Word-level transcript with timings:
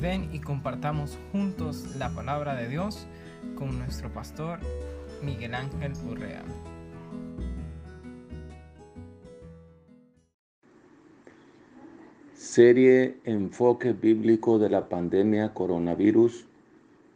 Ven 0.00 0.30
y 0.32 0.38
compartamos 0.38 1.18
juntos 1.32 1.96
la 1.96 2.10
palabra 2.10 2.54
de 2.54 2.68
Dios 2.68 3.08
con 3.56 3.78
nuestro 3.78 4.12
pastor 4.12 4.60
Miguel 5.24 5.54
Ángel 5.56 5.92
Urrea. 6.08 6.44
Serie 12.32 13.16
Enfoque 13.24 13.92
Bíblico 13.92 14.60
de 14.60 14.70
la 14.70 14.88
Pandemia 14.88 15.52
Coronavirus 15.52 16.46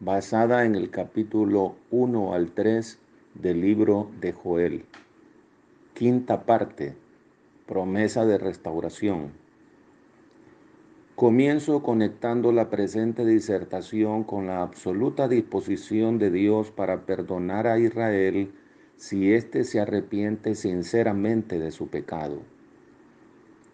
basada 0.01 0.65
en 0.65 0.75
el 0.75 0.91
capítulo 0.91 1.77
1 1.93 2.35
al 2.35 2.51
3 2.51 2.99
del 3.35 3.61
libro 3.61 4.11
de 4.21 4.33
Joel. 4.33 4.85
Quinta 5.95 6.43
parte. 6.43 6.97
Promesa 7.67 8.27
de 8.27 8.39
restauración. 8.39 9.42
Comienzo 11.23 11.85
conectando 11.85 12.51
la 12.51 12.69
presente 12.69 13.25
disertación 13.25 14.25
con 14.25 14.49
la 14.49 14.61
absoluta 14.61 15.29
disposición 15.29 16.19
de 16.19 16.33
Dios 16.33 16.73
para 16.73 17.07
perdonar 17.07 17.69
a 17.69 17.79
Israel 17.79 18.51
si 18.97 19.33
éste 19.33 19.63
se 19.63 19.79
arrepiente 19.79 20.57
sinceramente 20.57 21.61
de 21.61 21.71
su 21.71 21.87
pecado. 21.87 22.39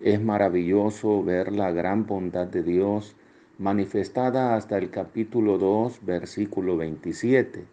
Es 0.03 0.21
maravilloso 0.23 1.25
ver 1.25 1.51
la 1.51 1.73
gran 1.73 2.05
bondad 2.05 2.49
de 2.49 2.63
Dios 2.63 3.17
manifestada 3.57 4.55
hasta 4.55 4.77
el 4.77 4.91
capítulo 4.91 5.57
2, 5.57 6.05
versículo 6.05 6.77
27, 6.77 7.65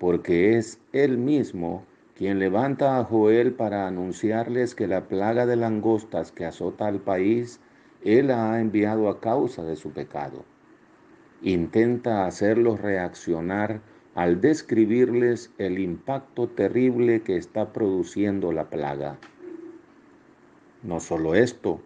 porque 0.00 0.56
es 0.56 0.80
Él 0.92 1.18
mismo 1.18 1.84
quien 2.16 2.40
levanta 2.40 2.98
a 2.98 3.04
Joel 3.04 3.52
para 3.52 3.86
anunciarles 3.86 4.74
que 4.74 4.88
la 4.88 5.06
plaga 5.06 5.46
de 5.46 5.54
langostas 5.54 6.32
que 6.32 6.44
azota 6.44 6.88
al 6.88 6.98
país 6.98 7.60
él 8.04 8.28
la 8.28 8.52
ha 8.52 8.60
enviado 8.60 9.08
a 9.08 9.20
causa 9.20 9.64
de 9.64 9.76
su 9.76 9.90
pecado. 9.90 10.44
Intenta 11.42 12.26
hacerlos 12.26 12.80
reaccionar 12.80 13.80
al 14.14 14.40
describirles 14.40 15.52
el 15.58 15.78
impacto 15.78 16.48
terrible 16.48 17.22
que 17.22 17.36
está 17.36 17.72
produciendo 17.72 18.52
la 18.52 18.68
plaga. 18.68 19.18
No 20.82 21.00
solo 21.00 21.34
esto, 21.34 21.80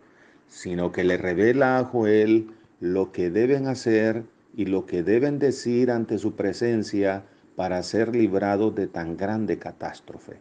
sino 0.46 0.92
que 0.92 1.04
le 1.04 1.16
revela 1.16 1.78
a 1.78 1.84
Joel 1.84 2.50
lo 2.80 3.12
que 3.12 3.30
deben 3.30 3.66
hacer 3.66 4.24
y 4.54 4.66
lo 4.66 4.86
que 4.86 5.02
deben 5.02 5.38
decir 5.38 5.90
ante 5.90 6.18
su 6.18 6.34
presencia 6.34 7.24
para 7.56 7.82
ser 7.82 8.14
librados 8.14 8.74
de 8.74 8.86
tan 8.86 9.16
grande 9.16 9.58
catástrofe. 9.58 10.40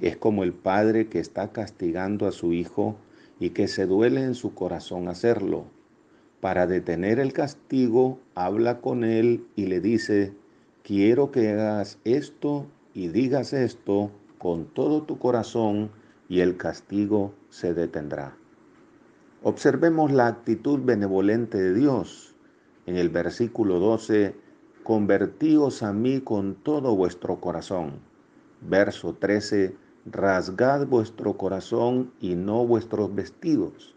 Es 0.00 0.16
como 0.16 0.42
el 0.42 0.52
padre 0.52 1.08
que 1.08 1.20
está 1.20 1.52
castigando 1.52 2.26
a 2.26 2.32
su 2.32 2.52
hijo 2.52 2.96
y 3.44 3.50
que 3.50 3.68
se 3.68 3.84
duele 3.84 4.24
en 4.24 4.34
su 4.34 4.54
corazón 4.54 5.06
hacerlo. 5.06 5.66
Para 6.40 6.66
detener 6.66 7.18
el 7.18 7.34
castigo, 7.34 8.18
habla 8.34 8.80
con 8.80 9.04
él 9.04 9.46
y 9.54 9.66
le 9.66 9.82
dice, 9.82 10.32
quiero 10.82 11.30
que 11.30 11.50
hagas 11.50 11.98
esto 12.04 12.64
y 12.94 13.08
digas 13.08 13.52
esto 13.52 14.10
con 14.38 14.64
todo 14.72 15.02
tu 15.02 15.18
corazón 15.18 15.90
y 16.26 16.40
el 16.40 16.56
castigo 16.56 17.34
se 17.50 17.74
detendrá. 17.74 18.34
Observemos 19.42 20.10
la 20.10 20.26
actitud 20.26 20.80
benevolente 20.82 21.58
de 21.58 21.74
Dios. 21.74 22.34
En 22.86 22.96
el 22.96 23.10
versículo 23.10 23.78
12, 23.78 24.34
convertíos 24.84 25.82
a 25.82 25.92
mí 25.92 26.22
con 26.22 26.54
todo 26.54 26.96
vuestro 26.96 27.42
corazón. 27.42 28.00
Verso 28.62 29.12
13, 29.12 29.76
rasgad 30.06 30.86
vuestro 30.86 31.36
corazón 31.36 32.12
y 32.20 32.34
no 32.34 32.66
vuestros 32.66 33.14
vestidos. 33.14 33.94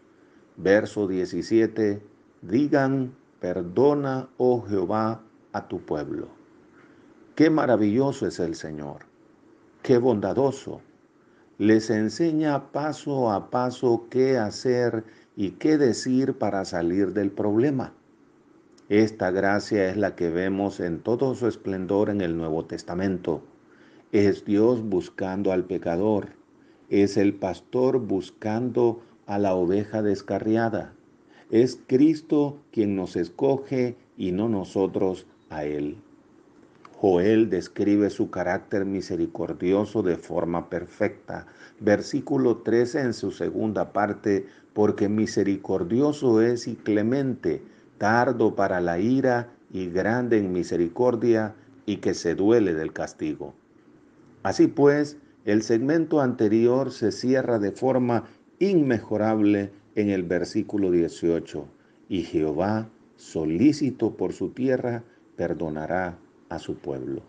Verso 0.56 1.06
17, 1.06 2.02
digan, 2.42 3.14
perdona, 3.40 4.28
oh 4.38 4.62
Jehová, 4.62 5.20
a 5.52 5.68
tu 5.68 5.80
pueblo. 5.80 6.28
Qué 7.34 7.50
maravilloso 7.50 8.26
es 8.26 8.40
el 8.40 8.54
Señor, 8.54 9.02
qué 9.82 9.98
bondadoso. 9.98 10.80
Les 11.58 11.90
enseña 11.90 12.70
paso 12.72 13.30
a 13.30 13.50
paso 13.50 14.06
qué 14.10 14.38
hacer 14.38 15.04
y 15.36 15.52
qué 15.52 15.76
decir 15.76 16.38
para 16.38 16.64
salir 16.64 17.12
del 17.12 17.30
problema. 17.30 17.92
Esta 18.88 19.30
gracia 19.30 19.90
es 19.90 19.96
la 19.96 20.16
que 20.16 20.30
vemos 20.30 20.80
en 20.80 21.00
todo 21.00 21.34
su 21.34 21.46
esplendor 21.46 22.10
en 22.10 22.20
el 22.20 22.36
Nuevo 22.36 22.64
Testamento. 22.64 23.42
Es 24.12 24.46
Dios 24.46 24.82
buscando 24.82 25.52
al 25.52 25.64
pecador. 25.64 26.28
Es 26.88 27.18
el 27.18 27.34
pastor 27.34 27.98
buscando 27.98 29.02
a 29.26 29.38
la 29.38 29.54
oveja 29.54 30.00
descarriada. 30.00 30.94
Es 31.50 31.78
Cristo 31.86 32.56
quien 32.72 32.96
nos 32.96 33.16
escoge 33.16 33.96
y 34.16 34.32
no 34.32 34.48
nosotros 34.48 35.26
a 35.50 35.66
Él. 35.66 35.98
Joel 36.96 37.50
describe 37.50 38.08
su 38.08 38.30
carácter 38.30 38.86
misericordioso 38.86 40.02
de 40.02 40.16
forma 40.16 40.70
perfecta. 40.70 41.46
Versículo 41.78 42.56
13 42.56 43.00
en 43.02 43.12
su 43.12 43.30
segunda 43.30 43.92
parte, 43.92 44.46
porque 44.72 45.10
misericordioso 45.10 46.40
es 46.40 46.66
y 46.66 46.76
clemente, 46.76 47.60
tardo 47.98 48.56
para 48.56 48.80
la 48.80 48.98
ira 48.98 49.50
y 49.70 49.90
grande 49.90 50.38
en 50.38 50.50
misericordia 50.50 51.54
y 51.84 51.98
que 51.98 52.14
se 52.14 52.34
duele 52.34 52.72
del 52.72 52.94
castigo. 52.94 53.52
Así 54.42 54.66
pues, 54.66 55.16
el 55.44 55.62
segmento 55.62 56.20
anterior 56.20 56.92
se 56.92 57.12
cierra 57.12 57.58
de 57.58 57.72
forma 57.72 58.24
inmejorable 58.58 59.72
en 59.94 60.10
el 60.10 60.22
versículo 60.22 60.90
18. 60.90 61.66
Y 62.08 62.22
Jehová, 62.22 62.88
solícito 63.16 64.16
por 64.16 64.32
su 64.32 64.50
tierra, 64.50 65.04
perdonará 65.36 66.18
a 66.48 66.58
su 66.58 66.76
pueblo. 66.76 67.22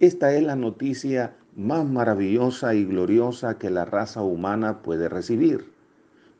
Esta 0.00 0.34
es 0.34 0.42
la 0.42 0.56
noticia 0.56 1.36
más 1.56 1.86
maravillosa 1.86 2.74
y 2.74 2.84
gloriosa 2.84 3.58
que 3.58 3.70
la 3.70 3.84
raza 3.84 4.22
humana 4.22 4.82
puede 4.82 5.08
recibir. 5.08 5.72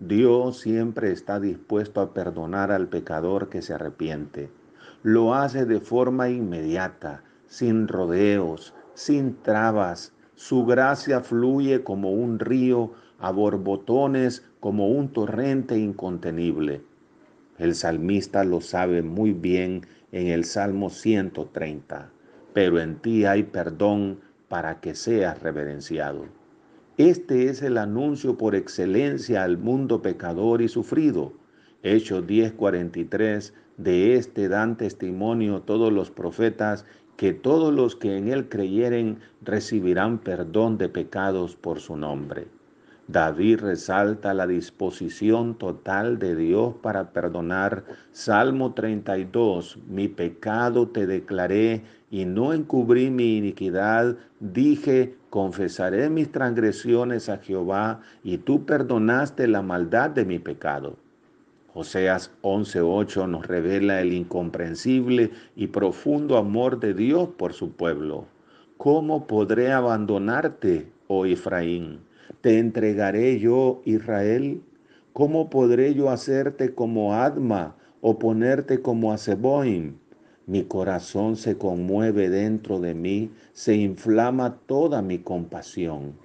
Dios 0.01 0.59
siempre 0.59 1.13
está 1.13 1.39
dispuesto 1.39 2.01
a 2.01 2.13
perdonar 2.13 2.73
al 2.73 2.89
pecador 2.89 3.49
que 3.49 3.63
se 3.63 3.75
arrepiente. 3.75 4.51
Lo 5.03 5.35
hace 5.35 5.65
de 5.65 5.81
forma 5.81 6.29
inmediata, 6.29 7.23
sin 7.47 7.87
rodeos, 7.87 8.75
sin 8.95 9.37
trabas. 9.43 10.13
Su 10.35 10.65
gracia 10.65 11.21
fluye 11.21 11.83
como 11.85 12.13
un 12.13 12.39
río, 12.39 12.93
a 13.19 13.31
borbotones 13.31 14.45
como 14.59 14.89
un 14.89 15.13
torrente 15.13 15.79
incontenible. 15.79 16.83
El 17.59 17.77
salmista 17.77 18.43
lo 18.43 18.61
sabe 18.61 19.03
muy 19.03 19.33
bien 19.33 19.87
en 20.11 20.27
el 20.27 20.45
Salmo 20.45 20.91
130, 20.91 22.11
pero 22.53 22.81
en 22.81 22.97
ti 22.97 23.25
hay 23.25 23.45
perdón 23.45 24.19
para 24.49 24.81
que 24.81 24.97
seas 24.97 25.41
reverenciado. 25.41 26.25
Este 26.99 27.49
es 27.49 27.63
el 27.63 27.79
anuncio 27.79 28.37
por 28.37 28.57
excelencia 28.57 29.45
al 29.45 29.57
mundo 29.57 30.03
pecador 30.03 30.61
y 30.61 30.69
sufrido. 30.69 31.33
Hechos 31.85 32.27
10:43, 32.27 33.55
de 33.77 34.17
este 34.17 34.49
dan 34.49 34.77
testimonio 34.77 35.63
todos 35.63 35.93
los 35.93 36.11
profetas 36.11 36.85
que 37.23 37.33
todos 37.33 37.73
los 37.73 37.95
que 37.95 38.17
en 38.17 38.27
él 38.27 38.49
creyeren 38.49 39.21
recibirán 39.43 40.19
perdón 40.19 40.77
de 40.77 40.89
pecados 40.89 41.55
por 41.55 41.79
su 41.79 41.97
nombre. 41.97 42.49
David 43.07 43.61
resalta 43.61 44.35
la 44.35 44.49
disposición 44.49 45.57
total 45.57 46.19
de 46.19 46.35
Dios 46.35 46.75
para 46.83 47.13
perdonar. 47.13 47.85
Salmo 48.11 48.75
32, 48.75 49.79
mi 49.89 50.09
pecado 50.09 50.89
te 50.89 51.07
declaré 51.07 51.85
y 52.11 52.25
no 52.25 52.53
encubrí 52.53 53.09
mi 53.09 53.37
iniquidad. 53.37 54.17
Dije, 54.41 55.15
confesaré 55.31 56.11
mis 56.11 56.33
transgresiones 56.33 57.29
a 57.29 57.39
Jehová 57.39 58.01
y 58.25 58.39
tú 58.39 58.67
perdonaste 58.67 59.47
la 59.47 59.63
maldad 59.63 60.11
de 60.11 60.25
mi 60.25 60.41
pecado. 60.41 60.97
Oseas 61.75 62.31
11:8 62.43 63.27
nos 63.27 63.47
revela 63.47 64.03
el 64.03 64.13
incomprensible 64.13 65.31
y 65.57 65.69
profundo 65.69 66.37
amor 66.37 66.81
de 66.81 66.93
Dios 66.93 67.31
por 67.39 67.55
su 67.55 67.73
pueblo. 67.73 68.27
¿Cómo 68.77 69.27
podré 69.27 69.73
abandonarte, 69.73 70.93
oh 71.09 71.25
Efraín? 71.25 72.01
¿Te 72.43 72.59
entregaré 72.59 73.39
yo, 73.39 73.81
Israel? 73.87 74.61
¿Cómo 75.15 75.49
podré 75.49 75.95
yo 75.95 76.11
hacerte 76.11 76.75
como 76.75 77.15
Adma 77.15 77.77
o 78.03 78.19
ponerte 78.19 78.83
como 78.83 79.11
a 79.11 79.17
Mi 80.47 80.65
corazón 80.65 81.37
se 81.37 81.57
conmueve 81.57 82.29
dentro 82.29 82.81
de 82.81 82.95
mí, 82.95 83.31
se 83.55 83.77
inflama 83.77 84.59
toda 84.67 85.01
mi 85.01 85.21
compasión. 85.21 86.19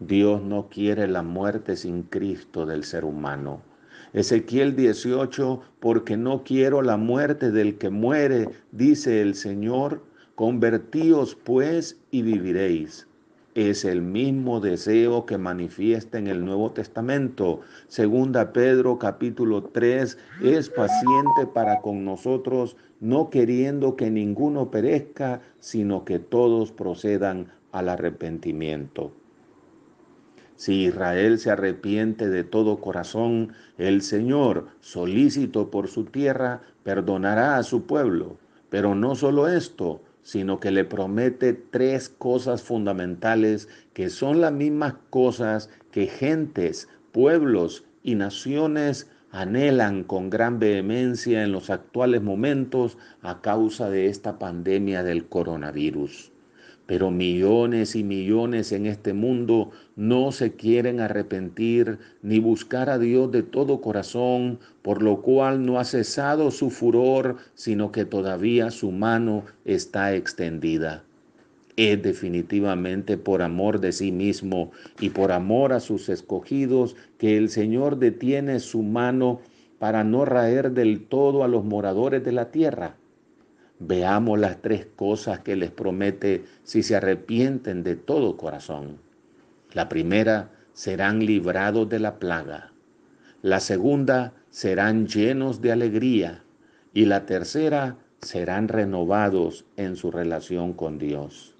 Dios 0.00 0.42
no 0.42 0.70
quiere 0.70 1.08
la 1.08 1.22
muerte 1.22 1.76
sin 1.76 2.04
Cristo 2.04 2.64
del 2.64 2.84
ser 2.84 3.04
humano. 3.04 3.67
Ezequiel 4.12 4.74
18, 4.74 5.60
porque 5.80 6.16
no 6.16 6.42
quiero 6.42 6.82
la 6.82 6.96
muerte 6.96 7.50
del 7.50 7.76
que 7.76 7.90
muere, 7.90 8.48
dice 8.72 9.20
el 9.20 9.34
Señor, 9.34 10.02
convertíos 10.34 11.34
pues 11.34 11.98
y 12.10 12.22
viviréis. 12.22 13.06
es 13.54 13.84
el 13.84 14.02
mismo 14.02 14.60
deseo 14.60 15.26
que 15.26 15.36
manifiesta 15.36 16.16
en 16.16 16.28
el 16.28 16.44
Nuevo 16.44 16.70
Testamento. 16.70 17.60
Segunda 17.88 18.52
Pedro 18.52 18.98
capítulo 18.98 19.64
3 19.64 20.16
es 20.42 20.70
paciente 20.70 21.46
para 21.52 21.80
con 21.80 22.04
nosotros, 22.04 22.76
no 23.00 23.30
queriendo 23.30 23.96
que 23.96 24.10
ninguno 24.10 24.70
perezca, 24.70 25.40
sino 25.58 26.04
que 26.04 26.20
todos 26.20 26.70
procedan 26.70 27.48
al 27.72 27.88
arrepentimiento. 27.88 29.12
Si 30.58 30.86
Israel 30.86 31.38
se 31.38 31.52
arrepiente 31.52 32.28
de 32.28 32.42
todo 32.42 32.80
corazón, 32.80 33.52
el 33.78 34.02
Señor, 34.02 34.66
solícito 34.80 35.70
por 35.70 35.86
su 35.86 36.06
tierra, 36.06 36.62
perdonará 36.82 37.58
a 37.58 37.62
su 37.62 37.86
pueblo. 37.86 38.38
Pero 38.68 38.96
no 38.96 39.14
solo 39.14 39.46
esto, 39.46 40.02
sino 40.24 40.58
que 40.58 40.72
le 40.72 40.84
promete 40.84 41.52
tres 41.52 42.08
cosas 42.08 42.62
fundamentales 42.62 43.68
que 43.92 44.10
son 44.10 44.40
las 44.40 44.50
mismas 44.50 44.94
cosas 45.10 45.70
que 45.92 46.08
gentes, 46.08 46.88
pueblos 47.12 47.84
y 48.02 48.16
naciones 48.16 49.08
anhelan 49.30 50.02
con 50.02 50.28
gran 50.28 50.58
vehemencia 50.58 51.44
en 51.44 51.52
los 51.52 51.70
actuales 51.70 52.20
momentos 52.20 52.98
a 53.22 53.42
causa 53.42 53.90
de 53.90 54.08
esta 54.08 54.40
pandemia 54.40 55.04
del 55.04 55.28
coronavirus. 55.28 56.32
Pero 56.88 57.10
millones 57.10 57.94
y 57.96 58.02
millones 58.02 58.72
en 58.72 58.86
este 58.86 59.12
mundo 59.12 59.72
no 59.94 60.32
se 60.32 60.52
quieren 60.52 61.00
arrepentir 61.00 61.98
ni 62.22 62.38
buscar 62.38 62.88
a 62.88 62.98
Dios 62.98 63.30
de 63.30 63.42
todo 63.42 63.82
corazón, 63.82 64.58
por 64.80 65.02
lo 65.02 65.20
cual 65.20 65.66
no 65.66 65.78
ha 65.78 65.84
cesado 65.84 66.50
su 66.50 66.70
furor, 66.70 67.36
sino 67.54 67.92
que 67.92 68.06
todavía 68.06 68.70
su 68.70 68.90
mano 68.90 69.44
está 69.66 70.14
extendida. 70.14 71.04
Es 71.76 72.02
definitivamente 72.02 73.18
por 73.18 73.42
amor 73.42 73.80
de 73.80 73.92
sí 73.92 74.10
mismo 74.10 74.70
y 74.98 75.10
por 75.10 75.30
amor 75.30 75.74
a 75.74 75.80
sus 75.80 76.08
escogidos 76.08 76.96
que 77.18 77.36
el 77.36 77.50
Señor 77.50 77.98
detiene 77.98 78.60
su 78.60 78.82
mano 78.82 79.42
para 79.78 80.04
no 80.04 80.24
raer 80.24 80.72
del 80.72 81.04
todo 81.04 81.44
a 81.44 81.48
los 81.48 81.66
moradores 81.66 82.24
de 82.24 82.32
la 82.32 82.50
tierra 82.50 82.96
Veamos 83.80 84.38
las 84.38 84.60
tres 84.60 84.86
cosas 84.96 85.40
que 85.40 85.54
les 85.54 85.70
promete 85.70 86.44
si 86.64 86.82
se 86.82 86.96
arrepienten 86.96 87.82
de 87.82 87.96
todo 87.96 88.36
corazón. 88.36 88.98
La 89.72 89.88
primera, 89.88 90.50
serán 90.72 91.26
librados 91.26 91.88
de 91.88 91.98
la 91.98 92.18
plaga. 92.18 92.72
La 93.42 93.60
segunda, 93.60 94.32
serán 94.50 95.06
llenos 95.06 95.60
de 95.60 95.72
alegría. 95.72 96.44
Y 96.94 97.04
la 97.04 97.26
tercera, 97.26 97.96
serán 98.20 98.68
renovados 98.68 99.64
en 99.76 99.96
su 99.96 100.10
relación 100.10 100.72
con 100.72 100.98
Dios. 100.98 101.54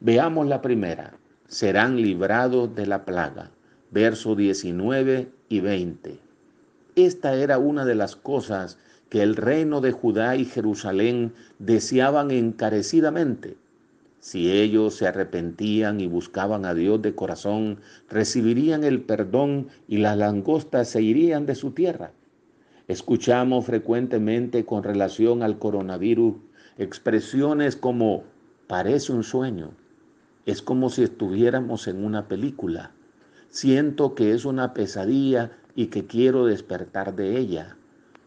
Veamos 0.00 0.46
la 0.46 0.62
primera, 0.62 1.14
serán 1.46 1.96
librados 1.96 2.74
de 2.74 2.86
la 2.86 3.04
plaga. 3.04 3.50
Verso 3.90 4.34
19 4.34 5.30
y 5.48 5.60
20. 5.60 6.18
Esta 6.96 7.34
era 7.34 7.58
una 7.58 7.84
de 7.84 7.94
las 7.94 8.16
cosas 8.16 8.78
que 9.10 9.22
el 9.22 9.36
reino 9.36 9.80
de 9.82 9.92
Judá 9.92 10.36
y 10.36 10.46
Jerusalén 10.46 11.34
deseaban 11.58 12.30
encarecidamente. 12.30 13.56
Si 14.20 14.50
ellos 14.50 14.94
se 14.94 15.06
arrepentían 15.06 16.00
y 16.00 16.06
buscaban 16.06 16.64
a 16.64 16.74
Dios 16.74 17.02
de 17.02 17.14
corazón, 17.14 17.80
recibirían 18.08 18.84
el 18.84 19.02
perdón 19.02 19.68
y 19.88 19.98
las 19.98 20.16
langostas 20.16 20.88
se 20.88 21.02
irían 21.02 21.44
de 21.44 21.54
su 21.54 21.72
tierra. 21.72 22.12
Escuchamos 22.86 23.66
frecuentemente 23.66 24.64
con 24.64 24.82
relación 24.82 25.42
al 25.42 25.58
coronavirus 25.58 26.36
expresiones 26.78 27.76
como 27.76 28.24
parece 28.66 29.12
un 29.12 29.22
sueño, 29.22 29.72
es 30.46 30.62
como 30.62 30.88
si 30.88 31.02
estuviéramos 31.02 31.88
en 31.88 32.04
una 32.04 32.26
película, 32.26 32.92
siento 33.48 34.14
que 34.14 34.32
es 34.32 34.44
una 34.44 34.72
pesadilla 34.72 35.52
y 35.74 35.86
que 35.86 36.06
quiero 36.06 36.46
despertar 36.46 37.14
de 37.14 37.38
ella. 37.38 37.76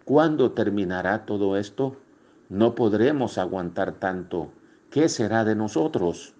¿Cuándo 0.05 0.51
terminará 0.51 1.25
todo 1.25 1.55
esto? 1.55 1.95
No 2.49 2.75
podremos 2.75 3.37
aguantar 3.37 3.93
tanto. 3.93 4.51
¿Qué 4.89 5.07
será 5.07 5.45
de 5.45 5.55
nosotros? 5.55 6.33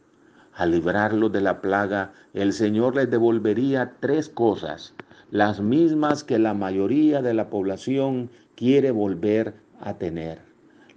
Al 0.54 0.72
librarlos 0.72 1.32
de 1.32 1.40
la 1.40 1.62
plaga, 1.62 2.12
el 2.34 2.52
Señor 2.52 2.96
les 2.96 3.10
devolvería 3.10 3.94
tres 4.02 4.28
cosas, 4.28 4.94
las 5.32 5.62
mismas 5.62 6.26
que 6.26 6.40
la 6.40 6.54
mayoría 6.54 7.22
de 7.22 7.34
la 7.34 7.50
población 7.50 8.32
quiere 8.56 8.92
volver 8.92 9.54
a 9.80 9.94
tener. 9.94 10.42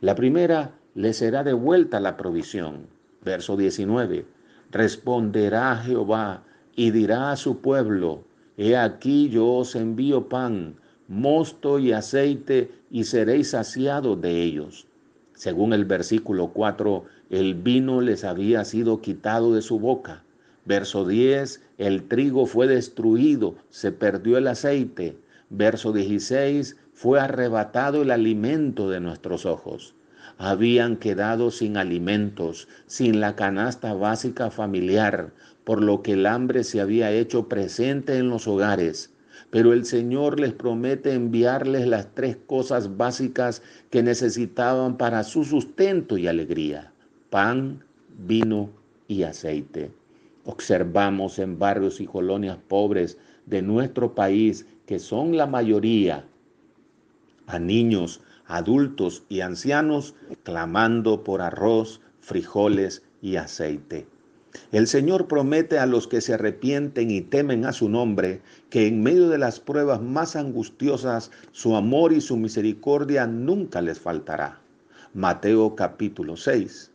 La 0.01 0.17
primera, 0.17 0.73
les 0.95 1.19
será 1.19 1.45
devuelta 1.45 2.01
la 2.01 2.17
provisión. 2.17 2.89
Verso 3.25 3.57
19. 3.57 4.27
Responderá 4.73 5.77
Jehová 5.77 6.43
y 6.75 6.91
dirá 6.91 7.31
a 7.31 7.37
su 7.37 7.61
pueblo, 7.61 8.25
He 8.57 8.77
aquí 8.77 9.29
yo 9.29 9.47
os 9.47 9.77
envío 9.77 10.29
pan 10.29 10.77
mosto 11.09 11.79
y 11.79 11.93
aceite, 11.93 12.71
y 12.91 13.05
seréis 13.05 13.51
saciados 13.51 14.21
de 14.21 14.43
ellos. 14.43 14.87
Según 15.35 15.73
el 15.73 15.85
versículo 15.85 16.49
4, 16.49 17.05
el 17.31 17.55
vino 17.55 18.01
les 18.01 18.25
había 18.25 18.65
sido 18.65 19.01
quitado 19.01 19.55
de 19.55 19.63
su 19.63 19.79
boca. 19.79 20.25
Verso 20.65 21.07
10, 21.07 21.63
el 21.79 22.09
trigo 22.09 22.47
fue 22.47 22.67
destruido, 22.67 23.57
se 23.71 23.93
perdió 23.93 24.39
el 24.39 24.49
aceite. 24.49 25.17
Verso 25.51 25.93
16, 25.93 26.77
fue 26.93 27.21
arrebatado 27.21 28.03
el 28.03 28.11
alimento 28.11 28.91
de 28.91 29.01
nuestros 29.01 29.47
ojos. 29.47 29.95
Habían 30.39 30.97
quedado 30.97 31.51
sin 31.51 31.77
alimentos, 31.77 32.69
sin 32.87 33.21
la 33.21 33.37
canasta 33.37 33.95
básica 33.95 34.51
familiar, 34.51 35.33
por 35.65 35.83
lo 35.83 36.03
que 36.03 36.15
el 36.15 36.27
hambre 36.27 36.65
se 36.65 36.81
había 36.81 37.13
hecho 37.13 37.49
presente 37.49 38.19
en 38.19 38.29
los 38.29 38.49
hogares 38.49 39.16
pero 39.51 39.73
el 39.73 39.85
Señor 39.85 40.41
les 40.41 40.53
promete 40.53 41.15
enviarles 41.15 41.87
las 41.87 42.15
tres 42.15 42.37
cosas 42.47 42.97
básicas 42.97 43.63
que 43.91 44.03
necesitaban 44.03 44.97
para 44.97 45.25
su 45.25 45.45
sustento 45.45 46.19
y 46.19 46.27
alegría, 46.27 46.93
pan, 47.31 47.85
vino 48.19 48.71
y 49.09 49.23
aceite. 49.23 49.91
Observamos 50.45 51.39
en 51.39 51.59
barrios 51.59 52.01
y 52.01 52.07
colonias 52.07 52.59
pobres 52.69 53.19
de 53.47 53.63
nuestro 53.63 54.15
país, 54.15 54.67
que 54.87 54.99
son 54.99 55.37
la 55.37 55.47
mayoría, 55.47 56.25
a 57.47 57.59
niños, 57.59 58.21
adultos 58.47 59.25
y 59.29 59.41
ancianos 59.41 60.15
clamando 60.43 61.25
por 61.25 61.43
arroz, 61.43 62.01
frijoles 62.21 63.03
y 63.23 63.37
aceite. 63.37 64.07
El 64.73 64.87
Señor 64.87 65.27
promete 65.27 65.79
a 65.79 65.87
los 65.87 66.07
que 66.09 66.21
se 66.21 66.35
arrepienten 66.35 67.11
y 67.11 67.21
temen 67.21 67.65
a 67.65 67.73
su 67.73 67.89
nombre 67.89 68.41
que 68.71 68.87
en 68.87 69.03
medio 69.03 69.29
de 69.29 69.39
las 69.39 69.61
pruebas 69.61 70.03
más 70.03 70.37
angustiosas 70.37 71.31
su 71.53 71.77
amor 71.77 72.13
y 72.13 72.21
su 72.21 72.37
misericordia 72.37 73.27
nunca 73.27 73.81
les 73.83 74.01
faltará. 74.01 74.61
Mateo 75.15 75.75
capítulo 75.77 76.37
6. 76.37 76.91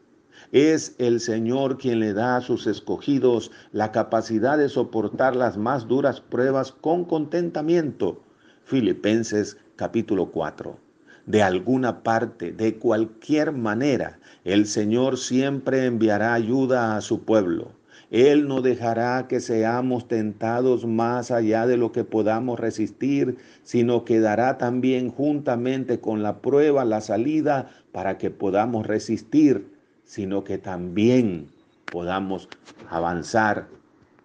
Es 0.52 0.96
el 0.98 1.20
Señor 1.20 1.78
quien 1.78 2.00
le 2.00 2.14
da 2.14 2.38
a 2.38 2.42
sus 2.42 2.68
escogidos 2.68 3.52
la 3.72 3.92
capacidad 3.92 4.58
de 4.58 4.70
soportar 4.70 5.36
las 5.36 5.58
más 5.58 5.88
duras 5.88 6.22
pruebas 6.22 6.72
con 6.72 7.06
contentamiento. 7.06 8.22
Filipenses 8.66 9.58
capítulo 9.76 10.32
4 10.32 10.91
de 11.26 11.44
alguna 11.44 12.04
parte, 12.04 12.52
de 12.52 12.76
cualquier 12.76 13.52
manera, 13.52 14.20
el 14.44 14.66
Señor 14.66 15.18
siempre 15.18 15.86
enviará 15.86 16.34
ayuda 16.34 16.96
a 16.96 17.02
su 17.02 17.24
pueblo. 17.24 17.72
Él 18.12 18.48
no 18.50 18.62
dejará 18.62 19.28
que 19.30 19.40
seamos 19.40 20.10
tentados 20.10 20.86
más 20.86 21.32
allá 21.32 21.66
de 21.66 21.78
lo 21.78 21.94
que 21.94 22.04
podamos 22.04 22.60
resistir, 22.60 23.38
sino 23.64 24.04
que 24.04 24.20
dará 24.20 24.58
también 24.58 25.10
juntamente 25.10 26.02
con 26.02 26.22
la 26.22 26.40
prueba 26.40 26.84
la 26.84 27.00
salida 27.00 27.70
para 27.94 28.18
que 28.18 28.30
podamos 28.30 28.86
resistir, 28.86 29.72
sino 30.04 30.44
que 30.44 30.58
también 30.58 31.48
podamos 31.86 32.50
avanzar 32.90 33.68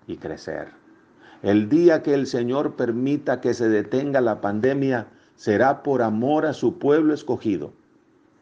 y 0.09 0.17
crecer. 0.17 0.69
El 1.43 1.69
día 1.69 2.03
que 2.03 2.15
el 2.15 2.27
Señor 2.27 2.75
permita 2.75 3.41
que 3.41 3.55
se 3.55 3.69
detenga 3.69 4.21
la 4.21 4.41
pandemia, 4.41 5.07
será 5.37 5.83
por 5.83 6.03
amor 6.03 6.47
a 6.47 6.53
su 6.53 6.79
pueblo 6.79 7.15
escogido. 7.15 7.73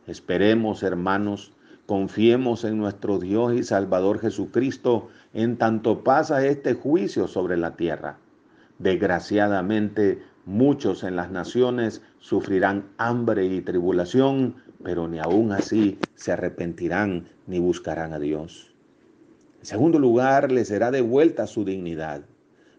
Esperemos, 0.06 0.82
hermanos, 0.82 1.52
confiemos 1.86 2.64
en 2.64 2.78
nuestro 2.78 3.18
Dios 3.18 3.54
y 3.54 3.64
Salvador 3.64 4.20
Jesucristo 4.20 5.08
en 5.32 5.56
tanto 5.56 6.04
pasa 6.04 6.46
este 6.46 6.74
juicio 6.74 7.26
sobre 7.26 7.56
la 7.56 7.76
tierra. 7.76 8.18
Desgraciadamente, 8.78 10.22
muchos 10.46 11.04
en 11.04 11.16
las 11.16 11.30
naciones 11.30 12.02
sufrirán 12.18 12.84
hambre 12.96 13.46
y 13.46 13.60
tribulación, 13.60 14.56
pero 14.82 15.08
ni 15.08 15.18
aun 15.18 15.52
así 15.52 15.98
se 16.14 16.32
arrepentirán 16.32 17.28
ni 17.46 17.58
buscarán 17.58 18.12
a 18.12 18.18
Dios. 18.18 18.72
En 19.60 19.66
segundo 19.66 19.98
lugar, 19.98 20.52
le 20.52 20.64
será 20.64 20.90
devuelta 20.90 21.46
su 21.46 21.64
dignidad. 21.64 22.22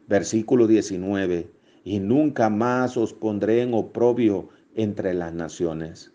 Versículo 0.08 0.68
19 0.68 1.55
y 1.86 2.00
nunca 2.00 2.50
más 2.50 2.98
os 2.98 3.14
pondré 3.14 3.62
en 3.62 3.74
oprobio 3.74 4.50
entre 4.76 5.14
las 5.14 5.34
naciones. 5.34 6.12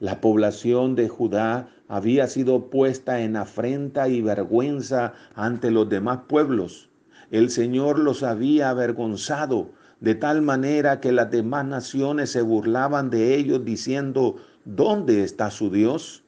La 0.00 0.20
población 0.20 0.96
de 0.96 1.08
Judá 1.08 1.68
había 1.88 2.26
sido 2.26 2.68
puesta 2.70 3.20
en 3.20 3.36
afrenta 3.36 4.08
y 4.08 4.20
vergüenza 4.20 5.14
ante 5.34 5.70
los 5.70 5.88
demás 5.88 6.22
pueblos. 6.28 6.90
El 7.30 7.50
Señor 7.50 8.00
los 8.00 8.24
había 8.24 8.68
avergonzado 8.70 9.70
de 10.00 10.16
tal 10.16 10.42
manera 10.42 11.00
que 11.00 11.12
las 11.12 11.30
demás 11.30 11.64
naciones 11.66 12.30
se 12.30 12.42
burlaban 12.42 13.08
de 13.08 13.36
ellos 13.36 13.64
diciendo, 13.64 14.36
¿dónde 14.64 15.22
está 15.22 15.52
su 15.52 15.70
Dios? 15.70 16.24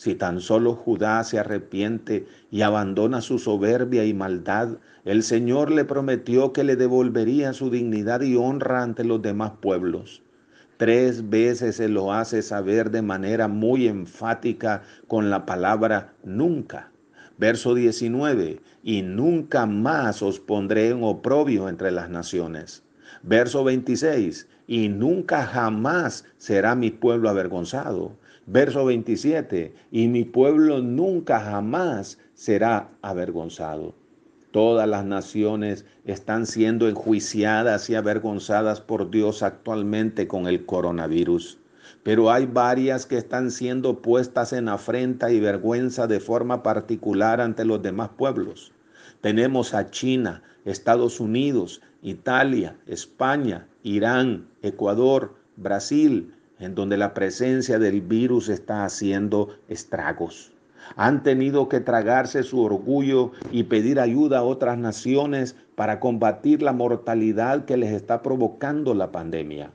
Si 0.00 0.14
tan 0.14 0.40
solo 0.40 0.76
Judá 0.76 1.22
se 1.24 1.38
arrepiente 1.38 2.26
y 2.50 2.62
abandona 2.62 3.20
su 3.20 3.38
soberbia 3.38 4.06
y 4.06 4.14
maldad, 4.14 4.78
el 5.04 5.22
Señor 5.22 5.70
le 5.70 5.84
prometió 5.84 6.54
que 6.54 6.64
le 6.64 6.76
devolvería 6.76 7.52
su 7.52 7.68
dignidad 7.68 8.22
y 8.22 8.34
honra 8.34 8.82
ante 8.82 9.04
los 9.04 9.20
demás 9.20 9.52
pueblos. 9.60 10.22
Tres 10.78 11.28
veces 11.28 11.76
se 11.76 11.90
lo 11.90 12.14
hace 12.14 12.40
saber 12.40 12.90
de 12.90 13.02
manera 13.02 13.46
muy 13.46 13.88
enfática 13.88 14.84
con 15.06 15.28
la 15.28 15.44
palabra 15.44 16.14
nunca. 16.24 16.90
Verso 17.36 17.74
19, 17.74 18.62
y 18.82 19.02
nunca 19.02 19.66
más 19.66 20.22
os 20.22 20.40
pondré 20.40 20.88
en 20.88 21.04
oprobio 21.04 21.68
entre 21.68 21.90
las 21.90 22.08
naciones. 22.08 22.84
Verso 23.22 23.64
26, 23.64 24.48
y 24.66 24.88
nunca 24.88 25.44
jamás 25.44 26.24
será 26.38 26.74
mi 26.74 26.90
pueblo 26.90 27.28
avergonzado. 27.28 28.16
Verso 28.46 28.84
27, 28.84 29.74
y 29.90 30.08
mi 30.08 30.24
pueblo 30.24 30.80
nunca 30.80 31.40
jamás 31.40 32.18
será 32.34 32.90
avergonzado. 33.02 33.94
Todas 34.50 34.88
las 34.88 35.04
naciones 35.04 35.84
están 36.04 36.46
siendo 36.46 36.88
enjuiciadas 36.88 37.88
y 37.88 37.94
avergonzadas 37.94 38.80
por 38.80 39.10
Dios 39.10 39.44
actualmente 39.44 40.26
con 40.26 40.48
el 40.48 40.66
coronavirus. 40.66 41.58
Pero 42.02 42.32
hay 42.32 42.46
varias 42.46 43.06
que 43.06 43.16
están 43.16 43.52
siendo 43.52 44.02
puestas 44.02 44.52
en 44.52 44.68
afrenta 44.68 45.30
y 45.30 45.38
vergüenza 45.38 46.08
de 46.08 46.18
forma 46.18 46.62
particular 46.62 47.40
ante 47.40 47.64
los 47.64 47.80
demás 47.82 48.08
pueblos. 48.16 48.72
Tenemos 49.20 49.74
a 49.74 49.90
China, 49.90 50.42
Estados 50.64 51.20
Unidos, 51.20 51.80
Italia, 52.02 52.76
España, 52.86 53.68
Irán, 53.82 54.48
Ecuador, 54.62 55.36
Brasil, 55.56 56.34
en 56.60 56.74
donde 56.74 56.96
la 56.96 57.14
presencia 57.14 57.78
del 57.78 58.02
virus 58.02 58.48
está 58.48 58.84
haciendo 58.84 59.56
estragos. 59.68 60.52
Han 60.96 61.22
tenido 61.22 61.68
que 61.68 61.80
tragarse 61.80 62.42
su 62.42 62.60
orgullo 62.60 63.32
y 63.50 63.64
pedir 63.64 63.98
ayuda 63.98 64.38
a 64.38 64.44
otras 64.44 64.78
naciones 64.78 65.56
para 65.74 66.00
combatir 66.00 66.62
la 66.62 66.72
mortalidad 66.72 67.64
que 67.64 67.76
les 67.76 67.92
está 67.92 68.22
provocando 68.22 68.94
la 68.94 69.10
pandemia. 69.10 69.72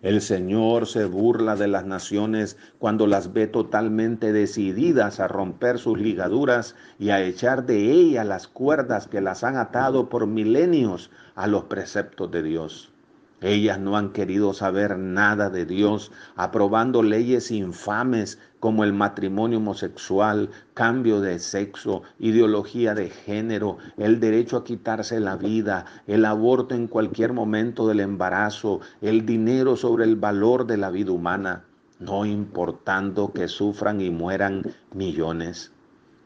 El 0.00 0.20
Señor 0.20 0.86
se 0.86 1.06
burla 1.06 1.56
de 1.56 1.66
las 1.66 1.84
naciones 1.84 2.56
cuando 2.78 3.08
las 3.08 3.32
ve 3.32 3.48
totalmente 3.48 4.32
decididas 4.32 5.18
a 5.18 5.26
romper 5.26 5.78
sus 5.78 5.98
ligaduras 5.98 6.76
y 7.00 7.10
a 7.10 7.20
echar 7.20 7.66
de 7.66 7.90
ellas 7.90 8.24
las 8.24 8.46
cuerdas 8.46 9.08
que 9.08 9.20
las 9.20 9.42
han 9.42 9.56
atado 9.56 10.08
por 10.08 10.28
milenios 10.28 11.10
a 11.34 11.48
los 11.48 11.64
preceptos 11.64 12.30
de 12.30 12.44
Dios. 12.44 12.92
Ellas 13.40 13.78
no 13.78 13.96
han 13.96 14.10
querido 14.10 14.52
saber 14.52 14.98
nada 14.98 15.48
de 15.48 15.64
Dios, 15.64 16.10
aprobando 16.34 17.04
leyes 17.04 17.52
infames 17.52 18.40
como 18.58 18.82
el 18.82 18.92
matrimonio 18.92 19.58
homosexual, 19.58 20.50
cambio 20.74 21.20
de 21.20 21.38
sexo, 21.38 22.02
ideología 22.18 22.94
de 22.94 23.10
género, 23.10 23.78
el 23.96 24.18
derecho 24.18 24.56
a 24.56 24.64
quitarse 24.64 25.20
la 25.20 25.36
vida, 25.36 25.84
el 26.08 26.24
aborto 26.24 26.74
en 26.74 26.88
cualquier 26.88 27.32
momento 27.32 27.86
del 27.86 28.00
embarazo, 28.00 28.80
el 29.00 29.24
dinero 29.24 29.76
sobre 29.76 30.04
el 30.04 30.16
valor 30.16 30.66
de 30.66 30.76
la 30.76 30.90
vida 30.90 31.12
humana, 31.12 31.64
no 32.00 32.26
importando 32.26 33.32
que 33.32 33.46
sufran 33.46 34.00
y 34.00 34.10
mueran 34.10 34.64
millones. 34.92 35.70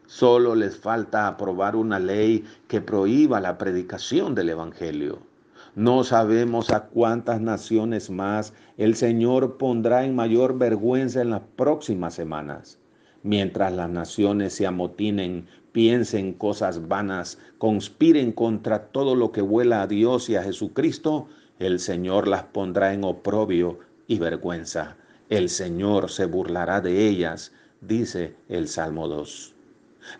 Solo 0.07 0.55
les 0.55 0.79
falta 0.79 1.27
aprobar 1.27 1.77
una 1.77 1.99
ley 1.99 2.45
que 2.69 2.81
prohíba 2.81 3.39
la 3.39 3.59
predicación 3.59 4.35
del 4.35 4.49
Evangelio. 4.49 5.32
No 5.75 6.05
sabemos 6.05 6.69
a 6.71 6.89
cuántas 6.89 7.41
naciones 7.41 8.11
más 8.11 8.53
el 8.77 8.95
Señor 8.95 9.57
pondrá 9.57 10.05
en 10.05 10.15
mayor 10.15 10.59
vergüenza 10.59 11.23
en 11.23 11.31
las 11.31 11.41
próximas 11.57 12.13
semanas. 12.13 12.79
Mientras 13.23 13.73
las 13.73 13.89
naciones 13.89 14.53
se 14.53 14.67
amotinen, 14.67 15.47
piensen 15.73 16.35
cosas 16.35 16.89
vanas, 16.89 17.39
conspiren 17.57 18.33
contra 18.33 18.89
todo 18.89 19.15
lo 19.15 19.33
que 19.33 19.41
vuela 19.41 19.81
a 19.81 19.87
Dios 19.87 20.29
y 20.29 20.37
a 20.37 20.43
Jesucristo, 20.43 21.29
el 21.59 21.81
Señor 21.81 22.29
las 22.29 22.43
pondrá 22.43 22.93
en 22.93 23.05
oprobio 23.05 23.79
y 24.07 24.19
vergüenza. 24.19 24.99
El 25.31 25.49
Señor 25.49 26.11
se 26.11 26.27
burlará 26.27 26.83
de 26.83 27.09
ellas, 27.09 27.51
dice 27.81 28.35
el 28.51 28.69
Salmo 28.69 29.09
2. 29.09 29.55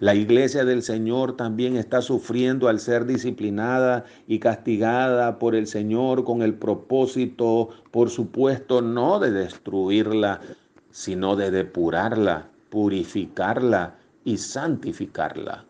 La 0.01 0.15
iglesia 0.15 0.65
del 0.65 0.83
Señor 0.83 1.37
también 1.37 1.77
está 1.77 2.03
sufriendo 2.03 2.69
al 2.69 2.81
ser 2.81 3.07
disciplinada 3.07 4.05
y 4.27 4.39
castigada 4.39 5.39
por 5.39 5.55
el 5.55 5.67
Señor 5.67 6.25
con 6.25 6.43
el 6.43 6.55
propósito, 6.55 7.71
por 7.91 8.11
supuesto, 8.11 8.83
no 8.83 9.19
de 9.19 9.31
destruirla, 9.31 10.41
sino 10.91 11.37
de 11.37 11.51
depurarla, 11.51 12.49
purificarla 12.71 13.97
y 14.25 14.39
santificarla. 14.39 15.65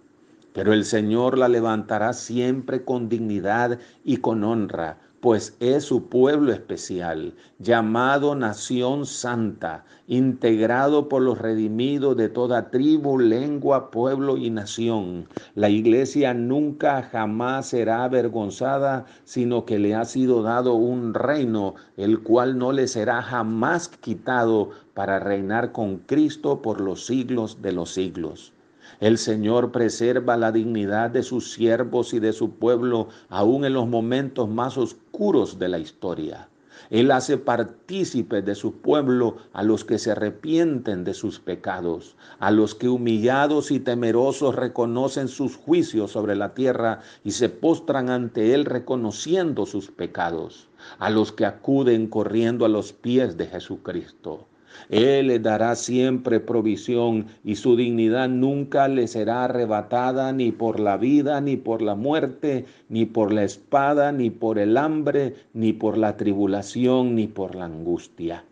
Pero 0.52 0.72
el 0.72 0.84
Señor 0.84 1.38
la 1.38 1.48
levantará 1.48 2.12
siempre 2.12 2.84
con 2.84 3.08
dignidad 3.08 3.78
y 4.04 4.18
con 4.18 4.44
honra, 4.44 4.98
pues 5.22 5.56
es 5.60 5.84
su 5.84 6.08
pueblo 6.08 6.52
especial, 6.52 7.36
llamado 7.60 8.34
nación 8.34 9.06
santa, 9.06 9.84
integrado 10.08 11.08
por 11.08 11.22
los 11.22 11.38
redimidos 11.38 12.16
de 12.16 12.28
toda 12.28 12.72
tribu, 12.72 13.20
lengua, 13.20 13.92
pueblo 13.92 14.36
y 14.36 14.50
nación. 14.50 15.28
La 15.54 15.68
iglesia 15.68 16.34
nunca 16.34 17.04
jamás 17.04 17.68
será 17.68 18.02
avergonzada, 18.02 19.06
sino 19.22 19.64
que 19.64 19.78
le 19.78 19.94
ha 19.94 20.04
sido 20.06 20.42
dado 20.42 20.74
un 20.74 21.14
reino, 21.14 21.76
el 21.96 22.24
cual 22.24 22.58
no 22.58 22.72
le 22.72 22.88
será 22.88 23.22
jamás 23.22 23.86
quitado 23.88 24.70
para 24.92 25.20
reinar 25.20 25.70
con 25.70 25.98
Cristo 25.98 26.62
por 26.62 26.80
los 26.80 27.06
siglos 27.06 27.62
de 27.62 27.70
los 27.70 27.94
siglos. 27.94 28.52
El 29.00 29.18
Señor 29.18 29.72
preserva 29.72 30.36
la 30.36 30.52
dignidad 30.52 31.10
de 31.10 31.22
sus 31.22 31.52
siervos 31.52 32.14
y 32.14 32.20
de 32.20 32.32
su 32.32 32.52
pueblo 32.56 33.08
aún 33.28 33.64
en 33.64 33.74
los 33.74 33.88
momentos 33.88 34.48
más 34.48 34.78
oscuros 34.78 35.58
de 35.58 35.68
la 35.68 35.78
historia. 35.78 36.48
Él 36.90 37.10
hace 37.10 37.38
partícipes 37.38 38.44
de 38.44 38.54
su 38.54 38.74
pueblo 38.80 39.36
a 39.52 39.62
los 39.62 39.84
que 39.84 39.98
se 39.98 40.10
arrepienten 40.10 41.04
de 41.04 41.14
sus 41.14 41.40
pecados, 41.40 42.16
a 42.38 42.50
los 42.50 42.74
que 42.74 42.88
humillados 42.88 43.70
y 43.70 43.80
temerosos 43.80 44.54
reconocen 44.54 45.28
sus 45.28 45.56
juicios 45.56 46.12
sobre 46.12 46.36
la 46.36 46.54
tierra 46.54 47.00
y 47.24 47.30
se 47.30 47.48
postran 47.48 48.10
ante 48.10 48.52
Él 48.52 48.66
reconociendo 48.66 49.64
sus 49.64 49.90
pecados, 49.90 50.68
a 50.98 51.08
los 51.08 51.32
que 51.32 51.46
acuden 51.46 52.08
corriendo 52.08 52.66
a 52.66 52.68
los 52.68 52.92
pies 52.92 53.38
de 53.38 53.46
Jesucristo. 53.46 54.46
Él 54.88 55.28
le 55.28 55.38
dará 55.38 55.74
siempre 55.74 56.40
provisión 56.40 57.26
y 57.44 57.56
su 57.56 57.76
dignidad 57.76 58.28
nunca 58.28 58.88
le 58.88 59.06
será 59.06 59.44
arrebatada 59.44 60.32
ni 60.32 60.52
por 60.52 60.80
la 60.80 60.96
vida, 60.96 61.40
ni 61.40 61.56
por 61.56 61.82
la 61.82 61.94
muerte, 61.94 62.66
ni 62.88 63.06
por 63.06 63.32
la 63.32 63.44
espada, 63.44 64.12
ni 64.12 64.30
por 64.30 64.58
el 64.58 64.76
hambre, 64.76 65.34
ni 65.54 65.72
por 65.72 65.96
la 65.96 66.16
tribulación, 66.16 67.14
ni 67.14 67.26
por 67.26 67.54
la 67.54 67.66
angustia. 67.66 68.44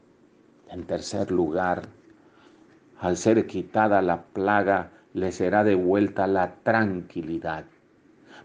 En 0.70 0.84
tercer 0.84 1.30
lugar, 1.30 1.82
al 3.00 3.16
ser 3.16 3.46
quitada 3.46 4.02
la 4.02 4.22
plaga, 4.22 4.90
le 5.14 5.32
será 5.32 5.64
devuelta 5.64 6.26
la 6.26 6.54
tranquilidad. 6.62 7.64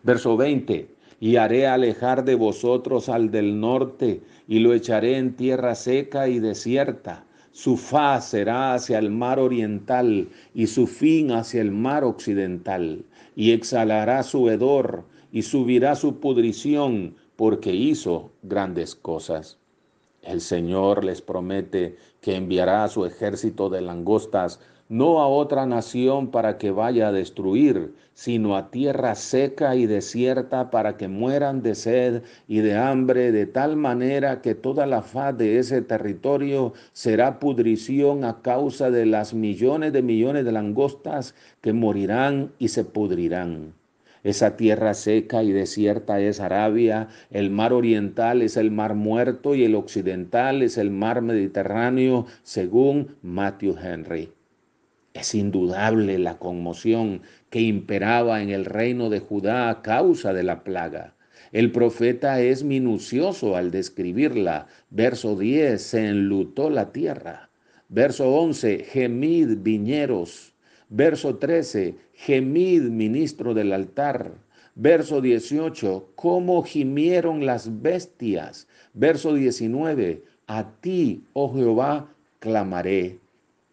Verso 0.03 0.35
20, 0.35 0.89
y 1.19 1.35
haré 1.37 1.67
alejar 1.67 2.25
de 2.25 2.35
vosotros 2.35 3.09
al 3.09 3.31
del 3.31 3.59
norte, 3.59 4.21
y 4.47 4.59
lo 4.59 4.73
echaré 4.73 5.17
en 5.17 5.35
tierra 5.35 5.75
seca 5.75 6.27
y 6.27 6.39
desierta 6.39 7.25
su 7.55 7.77
faz 7.77 8.31
será 8.31 8.73
hacia 8.73 8.99
el 8.99 9.09
mar 9.09 9.39
oriental 9.39 10.27
y 10.53 10.67
su 10.67 10.87
fin 10.87 11.31
hacia 11.31 11.61
el 11.61 11.71
mar 11.71 12.03
occidental, 12.03 13.05
y 13.33 13.51
exhalará 13.51 14.23
su 14.23 14.49
hedor 14.49 15.05
y 15.31 15.43
subirá 15.43 15.95
su 15.95 16.19
pudrición, 16.19 17.15
porque 17.37 17.73
hizo 17.73 18.31
grandes 18.43 18.93
cosas. 18.93 19.57
El 20.21 20.41
Señor 20.41 21.05
les 21.05 21.21
promete 21.21 21.95
que 22.19 22.35
enviará 22.35 22.83
a 22.83 22.89
su 22.89 23.05
ejército 23.05 23.69
de 23.69 23.79
langostas 23.79 24.59
no 24.87 25.19
a 25.19 25.27
otra 25.27 25.65
nación 25.65 26.29
para 26.29 26.59
que 26.59 26.69
vaya 26.69 27.07
a 27.07 27.11
destruir, 27.11 27.93
sino 28.13 28.55
a 28.55 28.69
tierra 28.69 29.15
seca 29.15 29.75
y 29.75 29.87
desierta 29.87 30.69
para 30.69 30.95
que 30.95 31.07
mueran 31.07 31.63
de 31.63 31.73
sed 31.73 32.21
y 32.47 32.59
de 32.59 32.75
hambre, 32.77 33.31
de 33.31 33.47
tal 33.47 33.77
manera 33.77 34.41
que 34.41 34.53
toda 34.53 34.85
la 34.85 35.01
faz 35.01 35.37
de 35.37 35.57
ese 35.57 35.81
territorio 35.81 36.73
será 36.93 37.39
pudrición 37.39 38.23
a 38.23 38.41
causa 38.41 38.91
de 38.91 39.05
las 39.07 39.33
millones 39.33 39.91
de 39.91 40.03
millones 40.03 40.45
de 40.45 40.51
langostas 40.51 41.33
que 41.61 41.73
morirán 41.73 42.51
y 42.59 42.67
se 42.67 42.83
pudrirán. 42.83 43.73
Esa 44.23 44.55
tierra 44.55 44.93
seca 44.93 45.43
y 45.43 45.51
desierta 45.51 46.19
es 46.19 46.39
Arabia, 46.39 47.09
el 47.31 47.49
mar 47.49 47.73
oriental 47.73 48.41
es 48.41 48.57
el 48.57 48.71
mar 48.71 48.95
muerto 48.95 49.55
y 49.55 49.63
el 49.63 49.75
occidental 49.75 50.61
es 50.61 50.77
el 50.77 50.89
mar 50.89 51.21
Mediterráneo, 51.21 52.25
según 52.43 53.17
Matthew 53.21 53.75
Henry. 53.79 54.34
Es 55.15 55.33
indudable 55.33 56.19
la 56.19 56.37
conmoción 56.39 57.21
que 57.49 57.61
imperaba 57.61 58.41
en 58.43 58.49
el 58.49 58.65
reino 58.65 59.09
de 59.09 59.21
Judá 59.21 59.69
a 59.69 59.81
causa 59.81 60.33
de 60.33 60.43
la 60.43 60.65
plaga. 60.65 61.15
El 61.53 61.71
profeta 61.71 62.41
es 62.41 62.65
minucioso 62.65 63.55
al 63.55 63.71
describirla. 63.71 64.67
Verso 64.89 65.37
10, 65.37 65.81
se 65.81 66.05
enlutó 66.09 66.69
la 66.69 66.91
tierra. 66.91 67.49
Verso 67.87 68.29
11, 68.29 68.83
gemid 68.83 69.59
viñeros. 69.59 70.53
Verso 70.89 71.37
13, 71.37 71.95
gemid 72.13 72.81
ministro 72.81 73.53
del 73.53 73.71
altar. 73.71 74.33
Verso 74.75 75.21
18, 75.21 76.09
cómo 76.15 76.61
gimieron 76.63 77.45
las 77.45 77.81
bestias. 77.81 78.67
Verso 78.93 79.33
19, 79.33 80.23
a 80.47 80.71
ti, 80.81 81.23
oh 81.31 81.55
Jehová, 81.55 82.09
clamaré. 82.39 83.19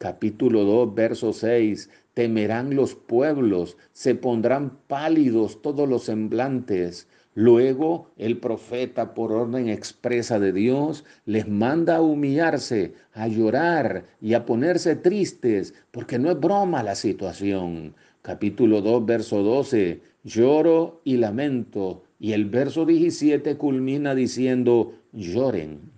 Capítulo 0.02 0.64
2, 0.64 0.96
verso 0.96 1.32
6, 1.32 1.88
temerán 2.12 2.74
los 2.74 2.96
pueblos, 2.96 3.76
se 3.92 4.16
pondrán 4.16 4.78
pálidos 4.88 5.62
todos 5.62 5.88
los 5.88 6.02
semblantes. 6.02 7.06
Luego 7.36 8.10
el 8.16 8.38
profeta, 8.38 9.14
por 9.14 9.30
orden 9.30 9.68
expresa 9.68 10.40
de 10.40 10.52
Dios, 10.52 11.04
les 11.24 11.46
manda 11.46 11.98
a 11.98 12.00
humillarse, 12.00 12.94
a 13.12 13.28
llorar 13.28 14.04
y 14.20 14.34
a 14.34 14.44
ponerse 14.44 14.96
tristes, 14.96 15.72
porque 15.92 16.18
no 16.18 16.32
es 16.32 16.40
broma 16.40 16.82
la 16.82 16.96
situación. 16.96 17.94
Capítulo 18.22 18.80
2, 18.80 19.06
verso 19.06 19.44
12, 19.44 20.02
lloro 20.24 21.00
y 21.04 21.18
lamento. 21.18 22.02
Y 22.18 22.32
el 22.32 22.46
verso 22.46 22.86
17 22.86 23.56
culmina 23.56 24.16
diciendo, 24.16 24.94
lloren. 25.12 25.91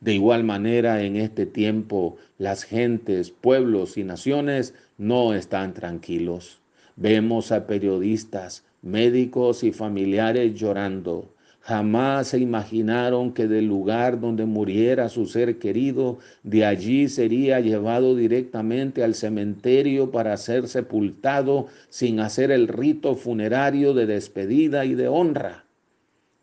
De 0.00 0.14
igual 0.14 0.44
manera, 0.44 1.02
en 1.02 1.16
este 1.16 1.44
tiempo, 1.44 2.16
las 2.38 2.62
gentes, 2.62 3.30
pueblos 3.30 3.98
y 3.98 4.04
naciones 4.04 4.74
no 4.96 5.34
están 5.34 5.74
tranquilos. 5.74 6.60
Vemos 6.94 7.50
a 7.50 7.66
periodistas, 7.66 8.64
médicos 8.82 9.64
y 9.64 9.72
familiares 9.72 10.54
llorando. 10.54 11.34
Jamás 11.60 12.28
se 12.28 12.38
imaginaron 12.38 13.32
que 13.32 13.46
del 13.46 13.66
lugar 13.66 14.20
donde 14.20 14.46
muriera 14.46 15.08
su 15.08 15.26
ser 15.26 15.58
querido, 15.58 16.18
de 16.42 16.64
allí 16.64 17.08
sería 17.08 17.60
llevado 17.60 18.16
directamente 18.16 19.02
al 19.02 19.14
cementerio 19.14 20.10
para 20.10 20.36
ser 20.36 20.68
sepultado 20.68 21.66
sin 21.88 22.20
hacer 22.20 22.52
el 22.52 22.68
rito 22.68 23.16
funerario 23.16 23.94
de 23.94 24.06
despedida 24.06 24.84
y 24.84 24.94
de 24.94 25.08
honra. 25.08 25.67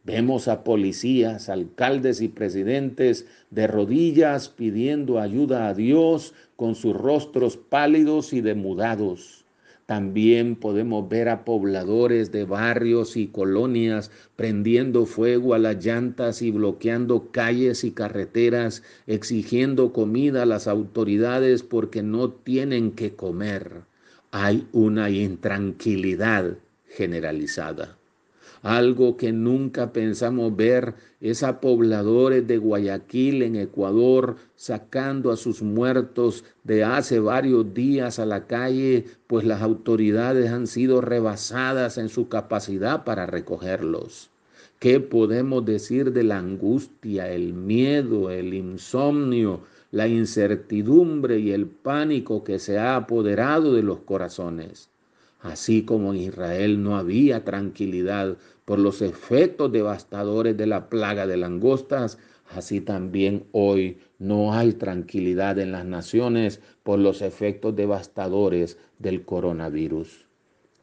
Vemos 0.05 0.47
a 0.47 0.63
policías, 0.63 1.49
alcaldes 1.49 2.21
y 2.21 2.27
presidentes 2.27 3.25
de 3.49 3.65
rodillas 3.65 4.49
pidiendo 4.49 5.19
ayuda 5.19 5.67
a 5.67 5.73
Dios 5.73 6.35
con 6.55 6.75
sus 6.75 6.95
rostros 6.95 7.57
pálidos 7.57 8.31
y 8.31 8.41
demudados. 8.41 9.45
También 9.87 10.57
podemos 10.57 11.09
ver 11.09 11.27
a 11.27 11.43
pobladores 11.43 12.31
de 12.31 12.45
barrios 12.45 13.17
y 13.17 13.27
colonias 13.27 14.11
prendiendo 14.35 15.07
fuego 15.07 15.55
a 15.55 15.59
las 15.59 15.83
llantas 15.83 16.43
y 16.43 16.51
bloqueando 16.51 17.31
calles 17.31 17.83
y 17.83 17.89
carreteras, 17.89 18.83
exigiendo 19.07 19.91
comida 19.91 20.43
a 20.43 20.45
las 20.45 20.67
autoridades 20.67 21.63
porque 21.63 22.03
no 22.03 22.29
tienen 22.29 22.91
que 22.91 23.15
comer. 23.15 23.81
Hay 24.29 24.67
una 24.71 25.09
intranquilidad 25.09 26.59
generalizada. 26.89 27.97
Algo 28.65 29.15
que 29.15 29.31
nunca 29.31 29.93
pensamos 29.93 30.55
ver 30.55 30.95
es 31.21 31.43
a 31.43 31.61
pobladores 31.61 32.47
de 32.47 32.57
Guayaquil 32.57 33.43
en 33.43 33.57
Ecuador 33.57 34.37
sacando 34.55 35.31
a 35.31 35.37
sus 35.37 35.61
muertos 35.61 36.43
de 36.63 36.83
hace 36.83 37.19
varios 37.19 37.75
días 37.75 38.17
a 38.17 38.25
la 38.25 38.47
calle, 38.47 39.05
pues 39.27 39.45
las 39.45 39.61
autoridades 39.61 40.49
han 40.49 40.65
sido 40.65 41.01
rebasadas 41.01 41.99
en 41.99 42.09
su 42.09 42.27
capacidad 42.27 43.03
para 43.03 43.27
recogerlos. 43.27 44.31
¿Qué 44.79 44.99
podemos 44.99 45.63
decir 45.63 46.11
de 46.11 46.23
la 46.23 46.39
angustia, 46.39 47.31
el 47.31 47.53
miedo, 47.53 48.31
el 48.31 48.55
insomnio, 48.55 49.61
la 49.91 50.07
incertidumbre 50.07 51.37
y 51.37 51.51
el 51.51 51.67
pánico 51.67 52.43
que 52.43 52.57
se 52.57 52.79
ha 52.79 52.95
apoderado 52.95 53.75
de 53.75 53.83
los 53.83 53.99
corazones? 53.99 54.89
Así 55.45 55.83
como 55.83 56.11
en 56.11 56.21
Israel 56.21 56.81
no 56.81 56.97
había 56.97 57.45
tranquilidad 57.45 58.35
por 58.65 58.79
los 58.79 59.03
efectos 59.03 59.71
devastadores 59.71 60.57
de 60.57 60.65
la 60.65 60.89
plaga 60.89 61.27
de 61.27 61.37
langostas, 61.37 62.17
así 62.49 62.81
también 62.81 63.45
hoy 63.51 63.99
no 64.17 64.55
hay 64.55 64.73
tranquilidad 64.73 65.59
en 65.59 65.71
las 65.71 65.85
naciones 65.85 66.61
por 66.81 66.97
los 66.97 67.21
efectos 67.21 67.75
devastadores 67.75 68.79
del 68.97 69.23
coronavirus. 69.23 70.25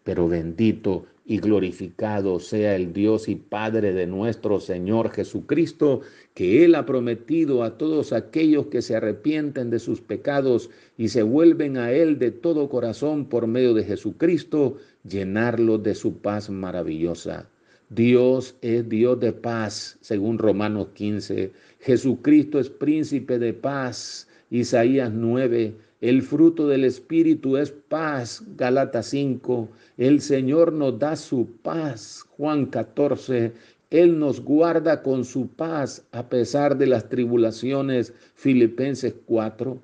Pero 0.05 0.29
bendito 0.29 1.07
y 1.25 1.39
glorificado 1.39 2.41
sea 2.41 2.75
el 2.75 2.93
Dios 2.93 3.29
y 3.29 3.37
Padre 3.37 3.93
de 3.93 4.07
nuestro 4.07 4.59
Señor 4.61 5.11
Jesucristo, 5.11 6.01
que 6.35 6.65
Él 6.65 6.75
ha 6.75 6.85
prometido 6.85 7.63
a 7.63 7.79
todos 7.79 8.13
aquellos 8.13 8.67
que 8.67 8.83
se 8.83 8.97
arrepienten 8.97 9.71
de 9.71 9.79
sus 9.79 10.01
pecados 10.01 10.71
y 10.99 11.09
se 11.09 11.23
vuelven 11.23 11.77
a 11.77 11.93
Él 11.93 12.19
de 12.19 12.33
todo 12.33 12.69
corazón 12.69 13.27
por 13.27 13.47
medio 13.47 13.75
de 13.75 13.85
Jesucristo, 13.85 14.79
llenarlos 15.05 15.83
de 15.83 15.95
su 15.95 16.19
paz 16.19 16.51
maravillosa. 16.51 17.49
Dios 17.89 18.57
es 18.63 18.89
Dios 18.89 19.21
de 19.21 19.33
paz, 19.33 19.99
según 20.01 20.39
Romanos 20.39 20.89
15. 20.95 21.53
Jesucristo 21.81 22.59
es 22.59 22.71
príncipe 22.71 23.39
de 23.39 23.53
paz, 23.53 24.29
Isaías 24.51 25.13
9. 25.13 25.75
El 26.03 26.23
fruto 26.23 26.67
del 26.67 26.83
Espíritu 26.83 27.57
es 27.57 27.71
paz, 27.71 28.43
Galatas 28.57 29.07
5. 29.07 29.69
El 29.97 30.21
Señor 30.21 30.73
nos 30.73 30.99
da 30.99 31.15
su 31.15 31.47
paz, 31.63 32.27
Juan 32.37 32.67
14. 32.67 33.53
Él 33.89 34.19
nos 34.19 34.41
guarda 34.41 35.01
con 35.05 35.25
su 35.25 35.47
paz 35.47 36.05
a 36.11 36.29
pesar 36.29 36.77
de 36.77 36.89
las 36.89 37.09
tribulaciones, 37.09 38.15
Filipenses 38.35 39.15
4. 39.27 39.81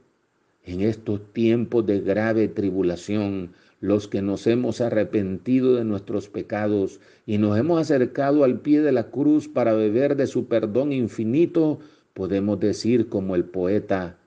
En 0.65 0.81
estos 0.81 1.21
tiempos 1.33 1.87
de 1.87 2.01
grave 2.01 2.49
tribulación, 2.49 3.53
los 3.79 4.09
que 4.09 4.21
nos 4.21 4.49
hemos 4.49 4.81
arrepentido 4.81 5.77
de 5.77 5.85
nuestros 5.85 6.29
pecados 6.29 6.99
y 7.27 7.39
nos 7.39 7.57
hemos 7.57 7.81
acercado 7.81 8.43
al 8.43 8.59
pie 8.59 8.81
de 8.81 8.91
la 8.91 9.13
cruz 9.13 9.47
para 9.47 9.73
beber 9.73 10.17
de 10.17 10.27
su 10.27 10.49
perdón 10.49 10.93
infinito, 10.93 11.79
podemos 12.13 12.59
decir 12.59 13.09
como 13.09 13.37
el 13.37 13.45
poeta, 13.45 14.19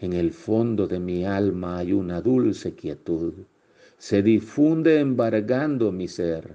en 0.00 0.12
el 0.12 0.32
fondo 0.32 0.86
de 0.86 1.00
mi 1.00 1.24
alma 1.24 1.78
hay 1.78 1.92
una 1.92 2.20
dulce 2.20 2.74
quietud, 2.74 3.34
se 3.98 4.22
difunde 4.22 5.00
embargando 5.00 5.90
mi 5.90 6.06
ser. 6.06 6.54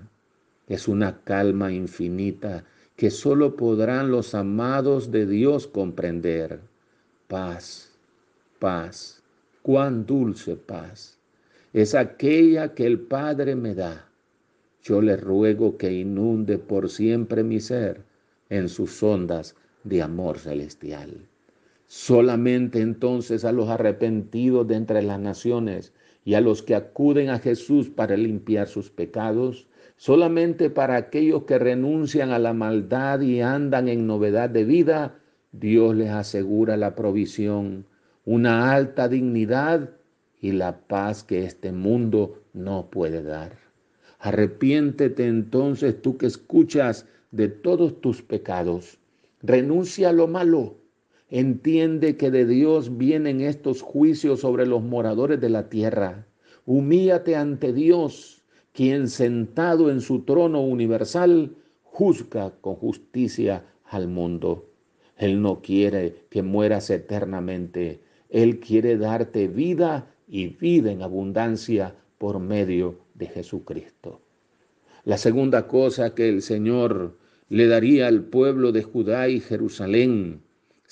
Es 0.68 0.88
una 0.88 1.22
calma 1.24 1.72
infinita 1.72 2.64
que 2.96 3.12
solo 3.12 3.56
podrán 3.56 4.12
los 4.12 4.34
amados 4.34 5.12
de 5.12 5.26
Dios 5.26 5.68
comprender. 5.68 6.62
Paz, 7.28 7.92
paz, 8.60 9.22
cuán 9.62 10.06
dulce 10.06 10.56
paz 10.56 11.20
es 11.74 11.96
aquella 11.96 12.76
que 12.76 12.86
el 12.86 13.00
Padre 13.00 13.56
me 13.56 13.74
da. 13.74 14.08
Yo 14.84 15.02
le 15.02 15.18
ruego 15.18 15.76
que 15.76 15.92
inunde 15.92 16.60
por 16.60 16.90
siempre 16.90 17.44
mi 17.44 17.60
ser 17.60 18.04
en 18.50 18.70
sus 18.70 19.02
ondas 19.02 19.56
de 19.84 20.04
amor 20.04 20.38
celestial. 20.38 21.28
Solamente 21.96 22.82
entonces 22.82 23.46
a 23.46 23.52
los 23.52 23.70
arrepentidos 23.70 24.68
de 24.68 24.78
entre 24.78 25.04
las 25.04 25.20
naciones 25.20 25.94
y 26.26 26.34
a 26.34 26.42
los 26.42 26.64
que 26.64 26.74
acuden 26.74 27.30
a 27.30 27.38
Jesús 27.38 27.92
para 27.92 28.18
limpiar 28.18 28.68
sus 28.68 28.90
pecados, 28.90 29.68
solamente 29.96 30.72
para 30.72 30.96
aquellos 30.96 31.44
que 31.44 31.60
renuncian 31.60 32.32
a 32.32 32.40
la 32.40 32.52
maldad 32.52 33.22
y 33.22 33.42
andan 33.42 33.90
en 33.90 34.08
novedad 34.08 34.50
de 34.50 34.66
vida, 34.66 35.20
Dios 35.52 35.96
les 35.96 36.10
asegura 36.10 36.78
la 36.78 36.96
provisión, 36.96 37.86
una 38.26 38.74
alta 38.74 39.08
dignidad 39.08 39.92
y 40.42 40.54
la 40.54 40.80
paz 40.88 41.24
que 41.24 41.46
este 41.46 41.72
mundo 41.72 42.42
no 42.54 42.90
puede 42.90 43.22
dar. 43.22 43.56
Arrepiéntete 44.18 45.28
entonces 45.28 46.02
tú 46.02 46.18
que 46.18 46.26
escuchas 46.26 47.06
de 47.30 47.50
todos 47.50 48.02
tus 48.02 48.24
pecados. 48.24 48.98
Renuncia 49.44 50.10
a 50.10 50.14
lo 50.14 50.28
malo. 50.28 50.83
Entiende 51.36 52.16
que 52.16 52.30
de 52.30 52.46
Dios 52.46 52.96
vienen 53.00 53.42
estos 53.42 53.82
juicios 53.82 54.42
sobre 54.42 54.68
los 54.68 54.84
moradores 54.84 55.42
de 55.42 55.50
la 55.50 55.68
tierra. 55.68 56.28
Humíate 56.68 57.36
ante 57.36 57.74
Dios, 57.74 58.44
quien 58.72 59.08
sentado 59.08 59.90
en 59.90 60.00
su 60.02 60.20
trono 60.26 60.62
universal 60.62 61.56
juzga 61.82 62.54
con 62.62 62.76
justicia 62.76 63.66
al 63.86 64.10
mundo. 64.10 64.70
Él 65.18 65.42
no 65.42 65.64
quiere 65.64 66.18
que 66.30 66.44
mueras 66.44 66.92
eternamente. 66.92 68.02
Él 68.30 68.60
quiere 68.60 68.96
darte 68.96 69.48
vida 69.48 70.14
y 70.28 70.50
vida 70.50 70.92
en 70.92 71.02
abundancia 71.02 71.96
por 72.20 72.38
medio 72.38 73.00
de 73.16 73.26
Jesucristo. 73.26 74.22
La 75.04 75.18
segunda 75.18 75.68
cosa 75.68 76.14
que 76.14 76.30
el 76.30 76.44
Señor 76.44 77.18
le 77.50 77.66
daría 77.66 78.06
al 78.06 78.22
pueblo 78.22 78.72
de 78.72 78.84
Judá 78.84 79.30
y 79.30 79.40
Jerusalén, 79.40 80.44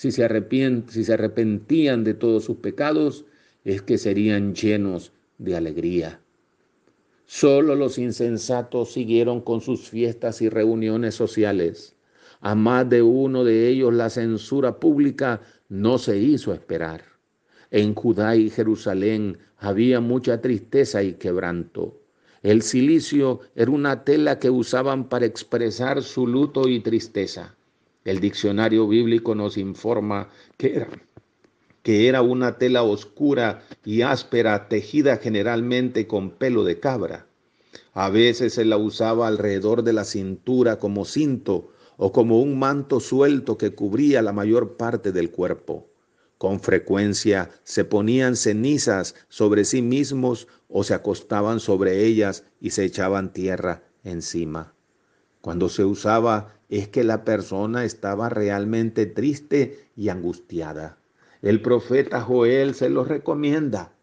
si 0.02 0.12
se, 0.12 0.28
si 0.88 1.04
se 1.04 1.14
arrepentían 1.14 2.04
de 2.04 2.16
todos 2.16 2.46
sus 2.46 2.58
pecados, 2.58 3.24
es 3.64 3.84
que 3.84 4.00
serían 4.00 4.56
llenos 4.56 5.12
de 5.38 5.56
alegría. 5.56 6.20
Solo 7.28 7.76
los 7.76 8.00
insensatos 8.00 8.94
siguieron 8.94 9.42
con 9.42 9.62
sus 9.62 9.88
fiestas 9.92 10.42
y 10.42 10.50
reuniones 10.50 11.14
sociales. 11.14 11.96
A 12.40 12.56
más 12.56 12.90
de 12.90 13.04
uno 13.04 13.44
de 13.44 13.68
ellos 13.68 13.94
la 13.94 14.10
censura 14.10 14.80
pública 14.80 15.42
no 15.70 16.00
se 16.00 16.18
hizo 16.18 16.52
esperar. 16.52 17.04
En 17.70 17.94
Judá 17.94 18.36
y 18.36 18.50
Jerusalén 18.50 19.38
había 19.58 20.00
mucha 20.00 20.42
tristeza 20.42 21.04
y 21.04 21.14
quebranto. 21.14 22.02
El 22.42 22.64
silicio 22.64 23.42
era 23.54 23.70
una 23.70 24.04
tela 24.04 24.40
que 24.40 24.50
usaban 24.50 25.10
para 25.10 25.28
expresar 25.28 26.02
su 26.02 26.26
luto 26.26 26.68
y 26.68 26.80
tristeza. 26.80 27.56
El 28.04 28.20
diccionario 28.20 28.88
bíblico 28.88 29.36
nos 29.36 29.58
informa 29.58 30.30
que 30.58 30.76
era, 30.76 30.90
que 31.84 32.08
era 32.08 32.22
una 32.22 32.58
tela 32.58 32.82
oscura 32.82 33.64
y 33.86 34.02
áspera 34.02 34.68
tejida 34.70 35.18
generalmente 35.18 36.08
con 36.08 36.32
pelo 36.32 36.64
de 36.64 36.80
cabra. 36.80 37.28
A 37.94 38.10
veces 38.10 38.54
se 38.54 38.66
la 38.66 38.78
usaba 38.78 39.28
alrededor 39.28 39.84
de 39.84 39.94
la 39.94 40.06
cintura 40.06 40.80
como 40.80 41.06
cinto 41.06 41.72
o 41.98 42.12
como 42.12 42.42
un 42.42 42.58
manto 42.58 43.00
suelto 43.00 43.58
que 43.58 43.76
cubría 43.76 44.22
la 44.22 44.34
mayor 44.34 44.78
parte 44.78 45.12
del 45.12 45.30
cuerpo. 45.30 45.88
Con 46.40 46.60
frecuencia 46.60 47.52
se 47.64 47.86
ponían 47.86 48.36
cenizas 48.36 49.14
sobre 49.30 49.64
sí 49.64 49.84
mismos 49.84 50.48
o 50.70 50.84
se 50.84 50.96
acostaban 50.96 51.60
sobre 51.60 52.04
ellas 52.04 52.46
y 52.60 52.72
se 52.72 52.86
echaban 52.86 53.32
tierra 53.32 53.84
encima. 54.04 54.74
Cuando 55.42 55.70
se 55.70 55.84
usaba 55.84 56.54
es 56.70 56.88
que 56.88 57.04
la 57.04 57.26
persona 57.26 57.84
estaba 57.84 58.30
realmente 58.30 59.06
triste 59.06 59.88
y 59.96 60.10
angustiada. 60.10 60.98
El 61.42 61.62
profeta 61.62 62.22
Joel 62.22 62.76
se 62.76 62.90
lo 62.90 63.04
recomienda. 63.04 63.94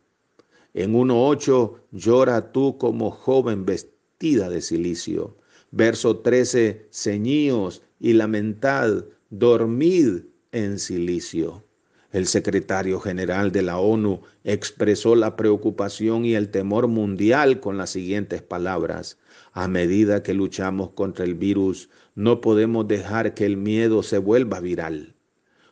En 0.74 0.94
1.8, 0.94 1.74
llora 1.92 2.52
tú 2.52 2.76
como 2.76 3.10
joven 3.10 3.64
vestida 3.64 4.50
de 4.50 4.60
silicio. 4.60 5.36
Verso 5.70 6.18
13, 6.18 6.88
ceñíos 6.90 7.82
y 8.00 8.14
lamentad, 8.14 9.04
dormid 9.30 10.22
en 10.52 10.78
silicio. 10.78 11.64
El 12.10 12.26
secretario 12.26 13.00
general 13.00 13.52
de 13.52 13.62
la 13.62 13.78
ONU 13.78 14.22
expresó 14.42 15.14
la 15.14 15.36
preocupación 15.36 16.24
y 16.24 16.34
el 16.34 16.50
temor 16.50 16.88
mundial 16.88 17.60
con 17.60 17.76
las 17.76 17.90
siguientes 17.90 18.40
palabras. 18.40 19.18
A 19.60 19.66
medida 19.66 20.22
que 20.22 20.34
luchamos 20.34 20.90
contra 20.90 21.24
el 21.24 21.34
virus, 21.34 21.90
no 22.14 22.40
podemos 22.40 22.86
dejar 22.86 23.34
que 23.34 23.44
el 23.44 23.56
miedo 23.56 24.04
se 24.04 24.18
vuelva 24.18 24.60
viral. 24.60 25.16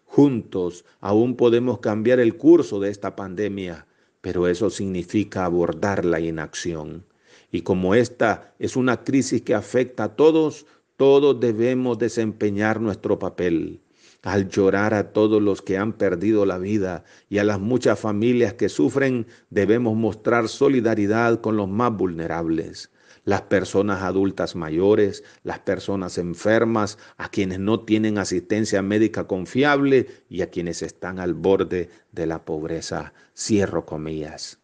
Juntos 0.05 0.85
aún 0.99 1.37
podemos 1.37 1.79
cambiar 1.79 2.19
el 2.19 2.37
curso 2.37 2.81
de 2.81 2.91
esta 2.91 3.15
pandemia, 3.15 3.87
pero 4.21 4.49
eso 4.49 4.71
significa 4.71 5.45
abordar 5.45 6.05
la 6.05 6.19
inacción. 6.19 7.05
Y 7.53 7.61
como 7.61 7.95
esta 7.95 8.57
es 8.59 8.75
una 8.75 9.05
crisis 9.05 9.43
que 9.43 9.55
afecta 9.55 10.03
a 10.03 10.17
todos, 10.17 10.67
todos 10.97 11.39
debemos 11.39 11.97
desempeñar 11.97 12.81
nuestro 12.81 13.21
papel 13.21 13.83
al 14.27 14.49
llorar 14.49 14.93
a 14.95 15.13
todos 15.13 15.41
los 15.41 15.63
que 15.63 15.79
han 15.79 15.93
perdido 15.93 16.47
la 16.47 16.59
vida 16.59 17.05
y 17.29 17.39
a 17.39 17.45
las 17.45 17.61
muchas 17.61 18.01
familias 18.01 18.55
que 18.55 18.69
sufren, 18.69 19.29
debemos 19.51 19.97
mostrar 19.97 20.49
solidaridad 20.49 21.41
con 21.41 21.57
los 21.57 21.69
más 21.69 21.97
vulnerables, 21.97 22.91
las 23.27 23.43
personas 23.43 24.03
adultas 24.03 24.55
mayores, 24.55 25.25
las 25.43 25.59
personas 25.59 26.17
enfermas, 26.17 26.97
a 27.19 27.29
quienes 27.29 27.59
no 27.59 27.81
tienen 27.81 28.19
asistencia 28.19 28.83
médica 28.83 29.27
confiable 29.27 30.07
y 30.31 30.43
a 30.43 30.51
quienes 30.51 30.81
están 30.81 31.19
al 31.19 31.35
borde 31.35 31.91
de 32.13 32.27
la 32.27 32.45
pobreza. 32.45 33.13
Cierro 33.37 33.85
comillas. 33.85 34.61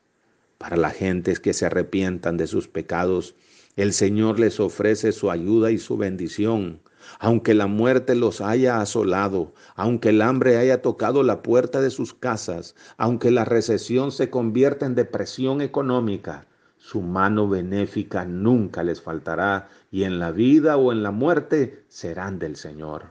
Para 0.58 0.76
las 0.76 0.94
gentes 0.94 1.40
que 1.40 1.52
se 1.52 1.66
arrepientan 1.66 2.36
de 2.36 2.46
sus 2.46 2.68
pecados, 2.68 3.34
el 3.74 3.92
Señor 3.92 4.38
les 4.38 4.60
ofrece 4.60 5.10
su 5.10 5.30
ayuda 5.30 5.72
y 5.72 5.78
su 5.78 5.96
bendición 5.96 6.80
aunque 7.18 7.52
la 7.52 7.66
muerte 7.66 8.14
los 8.14 8.40
haya 8.40 8.80
asolado, 8.80 9.52
aunque 9.74 10.10
el 10.10 10.22
hambre 10.22 10.56
haya 10.56 10.82
tocado 10.82 11.24
la 11.24 11.42
puerta 11.42 11.80
de 11.80 11.90
sus 11.90 12.14
casas, 12.14 12.76
aunque 12.96 13.32
la 13.32 13.44
recesión 13.44 14.12
se 14.12 14.30
convierta 14.30 14.86
en 14.86 14.94
depresión 14.94 15.60
económica, 15.62 16.46
su 16.84 17.00
mano 17.00 17.48
benéfica 17.48 18.24
nunca 18.24 18.82
les 18.82 19.00
faltará 19.00 19.68
y 19.92 20.02
en 20.02 20.18
la 20.18 20.32
vida 20.32 20.76
o 20.76 20.90
en 20.90 21.04
la 21.04 21.12
muerte 21.12 21.84
serán 21.86 22.40
del 22.40 22.56
Señor. 22.56 23.04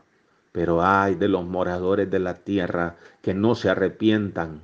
Pero 0.51 0.83
ay 0.83 1.15
de 1.15 1.29
los 1.29 1.45
moradores 1.45 2.11
de 2.11 2.19
la 2.19 2.35
tierra 2.35 2.97
que 3.21 3.33
no 3.33 3.55
se 3.55 3.69
arrepientan. 3.69 4.59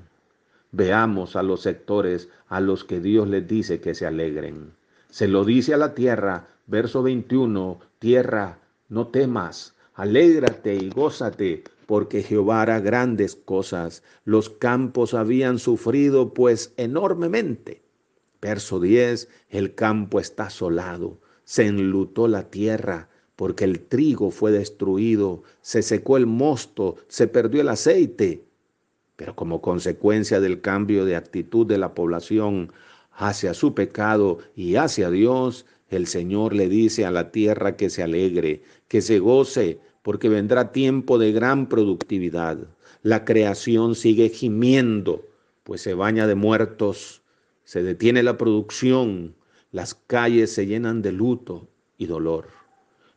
Veamos 0.73 1.37
a 1.37 1.41
los 1.41 1.61
sectores 1.61 2.27
a 2.49 2.59
los 2.59 2.83
que 2.83 2.99
Dios 2.99 3.29
les 3.29 3.47
dice 3.47 3.79
que 3.79 3.95
se 3.95 4.05
alegren. 4.05 4.73
Se 5.09 5.29
lo 5.29 5.45
dice 5.45 5.73
a 5.73 5.77
la 5.77 5.95
tierra, 5.95 6.47
verso 6.67 7.01
21, 7.01 7.79
tierra, 7.99 8.59
no 8.89 9.07
temas, 9.07 9.73
alégrate 9.95 10.75
y 10.75 10.89
gózate, 10.89 11.63
porque 11.85 12.23
Jehová 12.23 12.61
hará 12.61 12.81
grandes 12.81 13.37
cosas. 13.37 14.03
Los 14.25 14.49
campos 14.49 15.13
habían 15.13 15.59
sufrido 15.59 16.33
pues 16.33 16.73
enormemente. 16.75 17.86
Verso 18.41 18.79
10, 18.79 19.29
el 19.49 19.73
campo 19.73 20.19
está 20.19 20.45
asolado, 20.45 21.19
se 21.43 21.65
enlutó 21.65 22.27
la 22.27 22.49
tierra, 22.49 23.09
porque 23.35 23.63
el 23.63 23.79
trigo 23.79 24.31
fue 24.31 24.51
destruido, 24.51 25.43
se 25.61 25.81
secó 25.81 26.17
el 26.17 26.25
mosto, 26.25 26.95
se 27.07 27.27
perdió 27.27 27.61
el 27.61 27.69
aceite. 27.69 28.43
Pero 29.15 29.35
como 29.35 29.61
consecuencia 29.61 30.39
del 30.39 30.61
cambio 30.61 31.05
de 31.05 31.15
actitud 31.15 31.65
de 31.65 31.77
la 31.77 31.93
población 31.93 32.71
hacia 33.11 33.53
su 33.53 33.73
pecado 33.73 34.39
y 34.55 34.75
hacia 34.75 35.09
Dios, 35.09 35.65
el 35.89 36.05
Señor 36.07 36.53
le 36.53 36.67
dice 36.67 37.05
a 37.05 37.11
la 37.11 37.31
tierra 37.31 37.75
que 37.75 37.89
se 37.89 38.03
alegre, 38.03 38.61
que 38.87 39.01
se 39.01 39.19
goce, 39.19 39.79
porque 40.03 40.29
vendrá 40.29 40.71
tiempo 40.71 41.17
de 41.17 41.31
gran 41.31 41.67
productividad. 41.67 42.57
La 43.01 43.25
creación 43.25 43.95
sigue 43.95 44.29
gimiendo, 44.29 45.25
pues 45.63 45.81
se 45.81 45.93
baña 45.93 46.27
de 46.27 46.35
muertos, 46.35 47.21
se 47.67 47.83
detiene 47.83 48.23
la 48.23 48.37
producción, 48.37 49.35
las 49.73 49.93
calles 49.93 50.53
se 50.53 50.67
llenan 50.67 51.01
de 51.01 51.11
luto 51.11 51.67
y 51.97 52.05
dolor. 52.05 52.47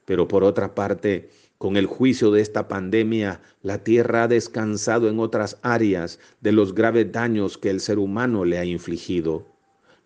Pero 0.04 0.26
por 0.26 0.42
otra 0.42 0.74
parte, 0.74 1.30
con 1.56 1.76
el 1.76 1.86
juicio 1.86 2.32
de 2.32 2.40
esta 2.40 2.66
pandemia, 2.66 3.42
la 3.62 3.84
tierra 3.84 4.24
ha 4.24 4.28
descansado 4.28 5.08
en 5.08 5.20
otras 5.20 5.58
áreas 5.62 6.18
de 6.40 6.50
los 6.50 6.74
graves 6.74 7.12
daños 7.12 7.58
que 7.58 7.70
el 7.70 7.78
ser 7.78 8.00
humano 8.00 8.44
le 8.44 8.58
ha 8.58 8.64
infligido. 8.64 9.46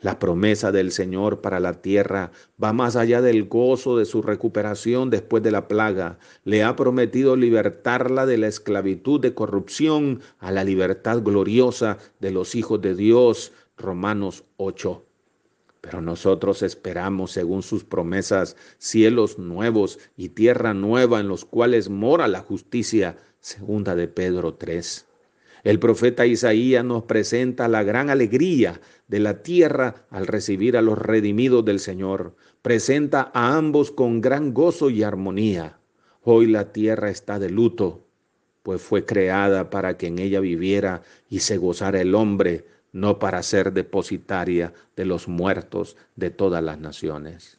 La 0.05 0.19
promesa 0.19 0.71
del 0.71 0.93
Señor 0.93 1.41
para 1.41 1.61
la 1.61 1.81
tierra 1.81 2.31
va 2.63 2.75
más 2.75 2.95
allá 2.95 3.23
del 3.23 3.45
gozo 3.45 3.97
de 3.97 4.05
su 4.05 4.21
recuperación 4.21 5.09
después 5.09 5.43
de 5.43 5.51
la 5.51 5.67
plaga. 5.67 6.19
Le 6.45 6.63
ha 6.63 6.77
prometido 6.77 7.37
libertarla 7.37 8.27
de 8.27 8.37
la 8.37 8.49
esclavitud 8.49 9.19
de 9.19 9.33
corrupción 9.33 10.21
a 10.41 10.53
la 10.53 10.63
libertad 10.63 11.23
gloriosa 11.23 11.97
de 12.21 12.33
los 12.33 12.55
hijos 12.55 12.83
de 12.83 12.95
Dios. 12.95 13.53
Romanos 13.77 14.45
8. 14.57 15.05
Pero 15.81 16.01
nosotros 16.01 16.63
esperamos, 16.63 17.33
según 17.33 17.63
sus 17.63 17.85
promesas, 17.85 18.57
cielos 18.79 19.39
nuevos 19.39 19.99
y 20.17 20.31
tierra 20.31 20.73
nueva 20.73 21.21
en 21.21 21.29
los 21.29 21.45
cuales 21.45 21.91
mora 21.91 22.27
la 22.29 22.41
justicia. 22.41 23.19
Segunda 23.41 23.95
de 23.95 24.09
Pedro 24.09 24.55
3. 24.55 25.07
El 25.65 25.79
profeta 25.79 26.27
Isaías 26.27 26.85
nos 26.85 27.05
presenta 27.05 27.69
la 27.69 27.83
gran 27.83 28.11
alegría 28.11 28.81
de 29.09 29.19
la 29.19 29.43
tierra 29.43 30.07
al 30.11 30.27
recibir 30.27 30.77
a 30.77 30.83
los 30.83 30.99
redimidos 30.99 31.65
del 31.65 31.81
Señor. 31.81 32.37
Presenta 32.63 33.31
a 33.35 33.57
ambos 33.57 33.91
con 33.91 34.21
gran 34.21 34.55
gozo 34.55 34.91
y 34.91 35.03
armonía. 35.03 35.79
Hoy 36.23 36.47
la 36.47 36.73
tierra 36.73 37.11
está 37.11 37.39
de 37.39 37.51
luto, 37.51 38.07
pues 38.63 38.81
fue 38.81 39.05
creada 39.05 39.69
para 39.69 39.99
que 39.99 40.07
en 40.07 40.19
ella 40.19 40.41
viviera 40.41 41.03
y 41.29 41.41
se 41.41 41.59
gozara 41.59 42.01
el 42.01 42.15
hombre, 42.15 42.67
no 42.95 43.19
para 43.19 43.43
ser 43.43 43.73
depositaria 43.73 44.73
de 44.95 45.05
los 45.05 45.27
muertos 45.27 45.97
de 46.15 46.31
todas 46.31 46.63
las 46.63 46.79
naciones. 46.79 47.59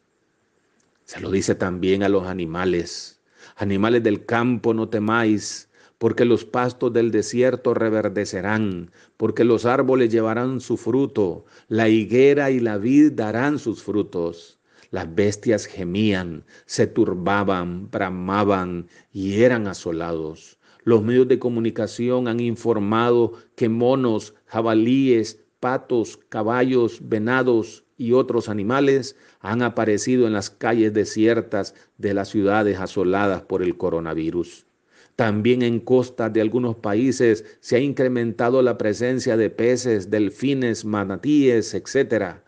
Se 1.03 1.19
lo 1.19 1.29
dice 1.29 1.55
también 1.55 2.03
a 2.03 2.09
los 2.09 2.25
animales. 2.25 3.19
Animales 3.57 4.01
del 4.01 4.25
campo, 4.25 4.73
no 4.73 4.87
temáis, 4.87 5.69
porque 5.97 6.23
los 6.23 6.45
pastos 6.45 6.93
del 6.93 7.11
desierto 7.11 7.73
reverdecerán, 7.73 8.91
porque 9.17 9.43
los 9.43 9.65
árboles 9.65 10.09
llevarán 10.09 10.61
su 10.61 10.77
fruto, 10.77 11.45
la 11.67 11.89
higuera 11.89 12.49
y 12.49 12.61
la 12.61 12.77
vid 12.77 13.11
darán 13.11 13.59
sus 13.59 13.83
frutos. 13.83 14.57
Las 14.89 15.13
bestias 15.13 15.65
gemían, 15.65 16.45
se 16.65 16.87
turbaban, 16.87 17.91
bramaban 17.91 18.87
y 19.11 19.41
eran 19.41 19.67
asolados. 19.67 20.57
Los 20.85 21.03
medios 21.03 21.27
de 21.27 21.39
comunicación 21.39 22.27
han 22.27 22.39
informado 22.39 23.33
que 23.55 23.69
monos, 23.69 24.35
jabalíes, 24.45 25.43
patos, 25.59 26.19
caballos, 26.29 26.99
venados 27.01 27.83
y 27.97 28.11
otros 28.11 28.49
animales 28.49 29.15
han 29.39 29.63
aparecido 29.63 30.27
en 30.27 30.33
las 30.33 30.51
calles 30.51 30.93
desiertas 30.93 31.73
de 31.97 32.13
las 32.13 32.29
ciudades 32.29 32.79
asoladas 32.79 33.41
por 33.41 33.63
el 33.63 33.77
coronavirus. 33.77 34.67
También 35.15 35.63
en 35.63 35.79
costas 35.79 36.31
de 36.31 36.41
algunos 36.41 36.75
países 36.75 37.57
se 37.61 37.77
ha 37.77 37.79
incrementado 37.79 38.61
la 38.61 38.77
presencia 38.77 39.37
de 39.37 39.49
peces, 39.49 40.11
delfines, 40.11 40.85
manatíes, 40.85 41.73
etc. 41.73 42.41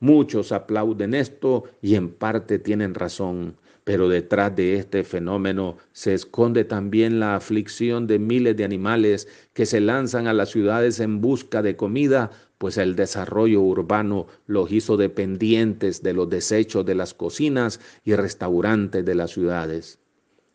Muchos 0.00 0.50
aplauden 0.50 1.12
esto 1.12 1.64
y 1.82 1.96
en 1.96 2.08
parte 2.08 2.58
tienen 2.58 2.94
razón, 2.94 3.58
pero 3.84 4.08
detrás 4.08 4.54
de 4.54 4.74
este 4.74 5.02
fenómeno 5.04 5.76
se 5.92 6.14
esconde 6.14 6.64
también 6.64 7.18
la 7.18 7.34
aflicción 7.34 8.06
de 8.06 8.18
miles 8.18 8.56
de 8.56 8.64
animales 8.64 9.28
que 9.52 9.66
se 9.66 9.80
lanzan 9.80 10.26
a 10.26 10.32
las 10.32 10.50
ciudades 10.50 11.00
en 11.00 11.20
busca 11.20 11.62
de 11.62 11.76
comida, 11.76 12.30
pues 12.58 12.78
el 12.78 12.94
desarrollo 12.94 13.60
urbano 13.60 14.28
los 14.46 14.70
hizo 14.70 14.96
dependientes 14.96 16.02
de 16.02 16.12
los 16.12 16.30
desechos 16.30 16.86
de 16.86 16.94
las 16.94 17.12
cocinas 17.12 17.80
y 18.04 18.14
restaurantes 18.14 19.04
de 19.04 19.14
las 19.16 19.32
ciudades. 19.32 19.98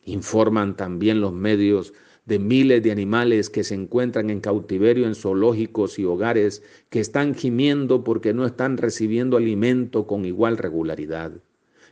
Informan 0.05 0.77
también 0.77 1.19
los 1.19 1.33
medios 1.33 1.93
de 2.25 2.39
miles 2.39 2.81
de 2.83 2.91
animales 2.91 3.49
que 3.49 3.63
se 3.63 3.73
encuentran 3.75 4.29
en 4.29 4.39
cautiverio 4.39 5.05
en 5.05 5.15
zoológicos 5.15 5.99
y 5.99 6.05
hogares 6.05 6.63
que 6.89 7.01
están 7.01 7.35
gimiendo 7.35 8.03
porque 8.03 8.33
no 8.33 8.45
están 8.45 8.77
recibiendo 8.77 9.35
alimento 9.35 10.07
con 10.07 10.25
igual 10.25 10.57
regularidad. 10.57 11.31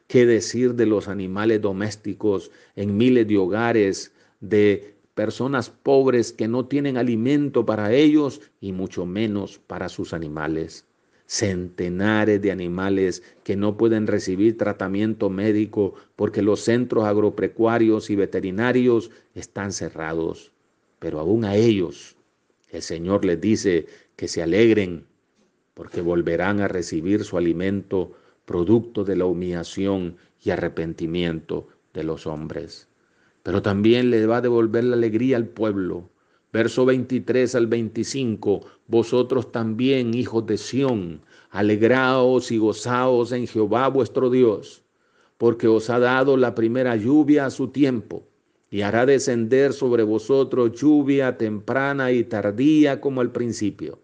¿Qué 0.08 0.26
decir 0.26 0.76
de 0.76 0.86
los 0.86 1.08
animales 1.08 1.62
domésticos 1.62 2.52
en 2.76 2.96
miles 2.98 3.28
de 3.28 3.38
hogares, 3.38 4.14
de 4.40 4.96
personas 5.14 5.70
pobres 5.70 6.32
que 6.32 6.48
no 6.48 6.66
tienen 6.66 6.98
alimento 6.98 7.66
para 7.66 7.92
ellos 7.92 8.42
y 8.62 8.72
mucho 8.72 9.06
menos 9.06 9.60
para 9.68 9.90
sus 9.90 10.14
animales? 10.14 10.86
centenares 11.28 12.42
de 12.42 12.52
animales 12.52 13.24
que 13.44 13.56
no 13.56 13.78
pueden 13.78 14.08
recibir 14.08 14.58
tratamiento 14.58 15.30
médico 15.30 15.96
porque 16.16 16.42
los 16.42 16.62
centros 16.62 17.06
agropecuarios 17.06 18.10
y 18.10 18.16
veterinarios 18.16 19.12
están 19.34 19.72
cerrados. 19.72 20.52
Pero 21.00 21.20
aún 21.20 21.46
a 21.46 21.56
ellos 21.56 22.16
el 22.70 22.82
Señor 22.82 23.26
les 23.26 23.42
dice 23.42 23.88
que 24.16 24.28
se 24.28 24.44
alegren 24.44 25.06
porque 25.74 26.02
volverán 26.02 26.62
a 26.62 26.68
recibir 26.68 27.24
su 27.24 27.38
alimento 27.38 28.14
producto 28.46 29.04
de 29.04 29.16
la 29.16 29.26
humillación 29.26 30.18
y 30.44 30.52
arrepentimiento 30.52 31.68
de 31.94 32.04
los 32.04 32.28
hombres. 32.28 32.88
Pero 33.44 33.62
también 33.62 34.10
le 34.10 34.26
va 34.26 34.38
a 34.38 34.42
devolver 34.42 34.84
la 34.84 34.96
alegría 34.96 35.38
al 35.38 35.48
pueblo 35.48 36.10
Verso 36.56 36.86
23 36.86 37.54
al 37.56 37.68
25, 37.68 38.62
vosotros 38.88 39.52
también, 39.52 40.14
hijos 40.14 40.46
de 40.46 40.58
Sión, 40.58 41.20
alegraos 41.50 42.50
y 42.50 42.58
gozaos 42.58 43.34
en 43.34 43.46
Jehová 43.46 43.90
vuestro 43.90 44.30
Dios, 44.30 44.82
porque 45.38 45.68
os 45.68 45.90
ha 45.90 46.00
dado 46.00 46.38
la 46.38 46.56
primera 46.56 46.96
lluvia 46.96 47.46
a 47.46 47.50
su 47.50 47.72
tiempo, 47.72 48.26
y 48.70 48.84
hará 48.84 49.06
descender 49.06 49.74
sobre 49.74 50.04
vosotros 50.04 50.80
lluvia 50.80 51.38
temprana 51.38 52.14
y 52.14 52.24
tardía 52.24 53.02
como 53.02 53.20
al 53.20 53.34
principio. 53.34 54.00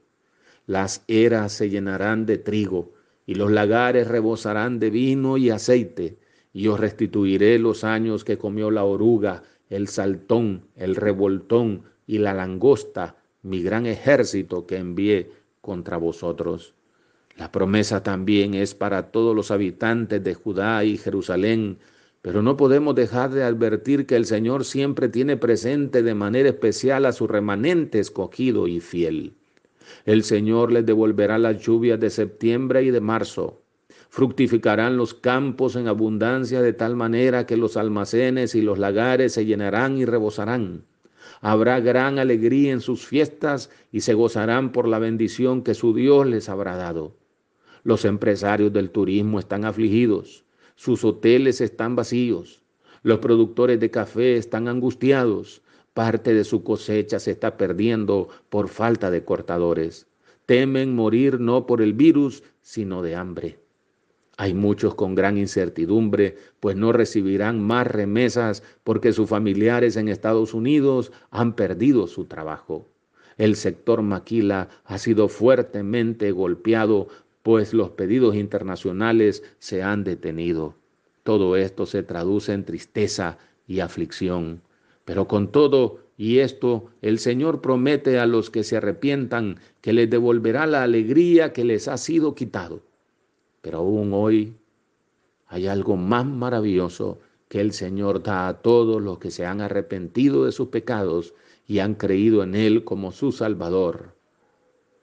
Las 0.68 1.06
eras 1.08 1.54
se 1.54 1.70
llenarán 1.70 2.26
de 2.26 2.38
trigo, 2.38 2.92
y 3.26 3.36
los 3.36 3.52
lagares 3.52 4.08
rebosarán 4.08 4.80
de 4.80 4.90
vino 4.90 5.38
y 5.38 5.50
aceite, 5.50 6.18
y 6.54 6.68
os 6.68 6.80
restituiré 6.80 7.60
los 7.60 7.84
años 7.84 8.24
que 8.24 8.38
comió 8.38 8.72
la 8.72 8.84
oruga, 8.84 9.44
el 9.70 9.88
saltón, 9.88 10.68
el 10.76 10.96
revoltón, 10.96 11.84
y 12.08 12.18
la 12.18 12.34
langosta, 12.34 13.16
mi 13.42 13.64
gran 13.64 13.86
ejército 13.86 14.66
que 14.66 14.78
envié 14.78 15.32
contra 15.62 15.98
vosotros. 15.98 16.74
La 17.38 17.52
promesa 17.52 18.04
también 18.04 18.54
es 18.54 18.76
para 18.76 19.12
todos 19.12 19.36
los 19.36 19.50
habitantes 19.50 20.22
de 20.24 20.34
Judá 20.34 20.84
y 20.84 20.98
Jerusalén, 20.98 21.80
pero 22.22 22.42
no 22.42 22.58
podemos 22.58 22.96
dejar 22.96 23.32
de 23.32 23.44
advertir 23.44 24.06
que 24.06 24.16
el 24.16 24.26
Señor 24.26 24.66
siempre 24.66 25.08
tiene 25.08 25.38
presente 25.38 26.04
de 26.04 26.14
manera 26.14 26.50
especial 26.50 27.06
a 27.06 27.14
su 27.14 27.28
remanente 27.28 28.00
escogido 28.00 28.68
y 28.68 28.80
fiel. 28.80 29.34
El 30.06 30.24
Señor 30.24 30.72
les 30.72 30.86
devolverá 30.86 31.38
las 31.38 31.62
lluvias 31.62 32.00
de 32.00 32.10
septiembre 32.10 32.84
y 32.84 32.92
de 32.92 33.02
marzo. 33.02 33.62
Fructificarán 34.10 34.98
los 34.98 35.14
campos 35.14 35.76
en 35.76 35.88
abundancia 35.88 36.62
de 36.62 36.74
tal 36.74 36.96
manera 36.96 37.46
que 37.46 37.58
los 37.58 37.78
almacenes 37.78 38.56
y 38.56 38.62
los 38.62 38.78
lagares 38.78 39.34
se 39.34 39.46
llenarán 39.46 39.98
y 39.98 40.06
rebosarán. 40.06 40.86
Habrá 41.40 41.80
gran 41.80 42.20
alegría 42.20 42.72
en 42.72 42.82
sus 42.82 43.06
fiestas 43.06 43.70
y 43.92 44.02
se 44.02 44.14
gozarán 44.14 44.72
por 44.72 44.88
la 44.88 45.00
bendición 45.00 45.64
que 45.64 45.74
su 45.74 45.94
Dios 45.94 46.28
les 46.28 46.50
habrá 46.50 46.76
dado. 46.76 47.16
Los 47.84 48.06
empresarios 48.06 48.72
del 48.74 48.92
turismo 48.92 49.40
están 49.40 49.66
afligidos, 49.66 50.44
sus 50.76 51.04
hoteles 51.04 51.62
están 51.62 51.96
vacíos, 51.96 52.62
los 53.04 53.20
productores 53.20 53.80
de 53.80 53.90
café 53.90 54.36
están 54.36 54.68
angustiados, 54.68 55.64
parte 55.94 56.34
de 56.34 56.44
su 56.44 56.64
cosecha 56.64 57.20
se 57.20 57.32
está 57.32 57.58
perdiendo 57.58 58.30
por 58.50 58.70
falta 58.70 59.12
de 59.12 59.24
cortadores. 59.24 60.08
Temen 60.46 60.96
morir 60.96 61.40
no 61.40 61.66
por 61.66 61.82
el 61.82 61.94
virus, 61.94 62.44
sino 62.62 63.02
de 63.02 63.16
hambre. 63.16 63.60
Hay 64.38 64.54
muchos 64.54 64.96
con 64.96 65.14
gran 65.14 65.38
incertidumbre, 65.38 66.36
pues 66.60 66.76
no 66.76 66.92
recibirán 66.94 67.62
más 67.62 67.86
remesas 67.86 68.64
porque 68.84 69.14
sus 69.14 69.30
familiares 69.30 69.98
en 69.98 70.08
Estados 70.08 70.54
Unidos 70.54 71.12
han 71.30 71.56
perdido 71.56 72.08
su 72.08 72.26
trabajo. 72.26 72.88
El 73.38 73.56
sector 73.56 74.02
maquila 74.02 74.70
ha 74.86 74.98
sido 74.98 75.28
fuertemente 75.28 76.32
golpeado, 76.32 77.08
pues 77.44 77.74
los 77.74 77.92
pedidos 77.92 78.36
internacionales 78.36 79.44
se 79.60 79.84
han 79.84 80.04
detenido. 80.04 80.76
Todo 81.24 81.56
esto 81.56 81.86
se 81.86 82.04
traduce 82.04 82.54
en 82.54 82.66
tristeza 82.66 83.38
y 83.68 83.80
aflicción. 83.80 84.62
Pero 85.06 85.28
con 85.28 85.52
todo 85.52 86.00
y 86.18 86.40
esto, 86.40 86.92
el 87.02 87.18
Señor 87.18 87.62
promete 87.62 88.20
a 88.20 88.28
los 88.28 88.50
que 88.50 88.64
se 88.64 88.78
arrepientan 88.78 89.60
que 89.82 89.94
les 89.94 90.10
devolverá 90.10 90.68
la 90.68 90.84
alegría 90.84 91.52
que 91.52 91.66
les 91.66 91.88
ha 91.88 91.98
sido 91.98 92.36
quitado. 92.36 92.82
Pero 93.62 93.80
aún 93.80 94.14
hoy 94.14 94.56
hay 95.48 95.68
algo 95.68 95.98
más 95.98 96.26
maravilloso 96.26 97.20
que 97.50 97.60
el 97.60 97.74
Señor 97.74 98.24
da 98.24 98.48
a 98.48 98.62
todos 98.62 99.02
los 99.02 99.18
que 99.18 99.32
se 99.32 99.46
han 99.46 99.62
arrepentido 99.62 100.46
de 100.46 100.52
sus 100.52 100.68
pecados 100.70 101.34
y 101.68 101.80
han 101.80 101.96
creído 101.96 102.44
en 102.44 102.56
Él 102.56 102.84
como 102.84 103.12
su 103.12 103.32
Salvador. 103.32 104.16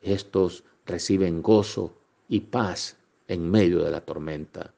Estos 0.00 0.64
reciben 0.86 1.42
gozo 1.42 1.92
y 2.28 2.40
paz 2.40 2.96
en 3.26 3.50
medio 3.50 3.82
de 3.84 3.90
la 3.90 4.00
tormenta. 4.00 4.72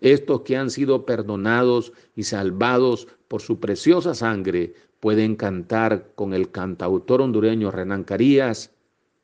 Estos 0.00 0.42
que 0.42 0.56
han 0.56 0.70
sido 0.70 1.06
perdonados 1.06 1.92
y 2.14 2.24
salvados 2.24 3.08
por 3.28 3.42
su 3.42 3.60
preciosa 3.60 4.14
sangre 4.14 4.74
pueden 5.00 5.36
cantar 5.36 6.08
con 6.14 6.34
el 6.34 6.50
cantautor 6.50 7.22
hondureño 7.22 7.70
Renan 7.70 8.04
Carías, 8.04 8.70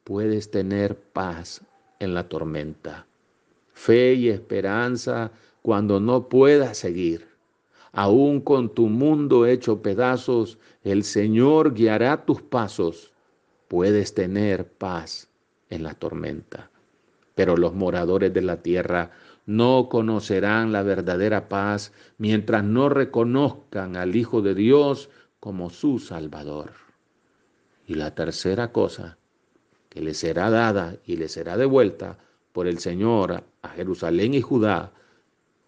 puedes 0.04 0.50
tener 0.50 0.96
paz 0.96 1.62
en 1.98 2.14
la 2.14 2.28
tormenta 2.28 3.06
fe 3.82 4.14
y 4.14 4.28
esperanza 4.28 5.32
cuando 5.60 6.00
no 6.00 6.28
puedas 6.28 6.78
seguir. 6.78 7.26
Aún 7.92 8.40
con 8.40 8.72
tu 8.72 8.88
mundo 8.88 9.44
hecho 9.44 9.82
pedazos, 9.82 10.58
el 10.84 11.04
Señor 11.04 11.74
guiará 11.74 12.24
tus 12.24 12.40
pasos. 12.42 13.12
Puedes 13.68 14.14
tener 14.14 14.66
paz 14.66 15.28
en 15.68 15.82
la 15.82 15.94
tormenta. 15.94 16.70
Pero 17.34 17.56
los 17.56 17.74
moradores 17.74 18.32
de 18.32 18.42
la 18.42 18.62
tierra 18.62 19.10
no 19.46 19.88
conocerán 19.88 20.72
la 20.72 20.82
verdadera 20.82 21.48
paz 21.48 21.92
mientras 22.18 22.64
no 22.64 22.88
reconozcan 22.88 23.96
al 23.96 24.16
Hijo 24.16 24.42
de 24.42 24.54
Dios 24.54 25.10
como 25.40 25.70
su 25.70 25.98
Salvador. 25.98 26.72
Y 27.86 27.94
la 27.94 28.14
tercera 28.14 28.72
cosa 28.72 29.18
que 29.88 30.00
les 30.00 30.18
será 30.18 30.48
dada 30.50 30.96
y 31.04 31.16
les 31.16 31.32
será 31.32 31.56
devuelta 31.56 32.18
por 32.52 32.66
el 32.66 32.78
Señor 32.78 33.44
a 33.62 33.68
Jerusalén 33.70 34.34
y 34.34 34.40
Judá, 34.40 34.92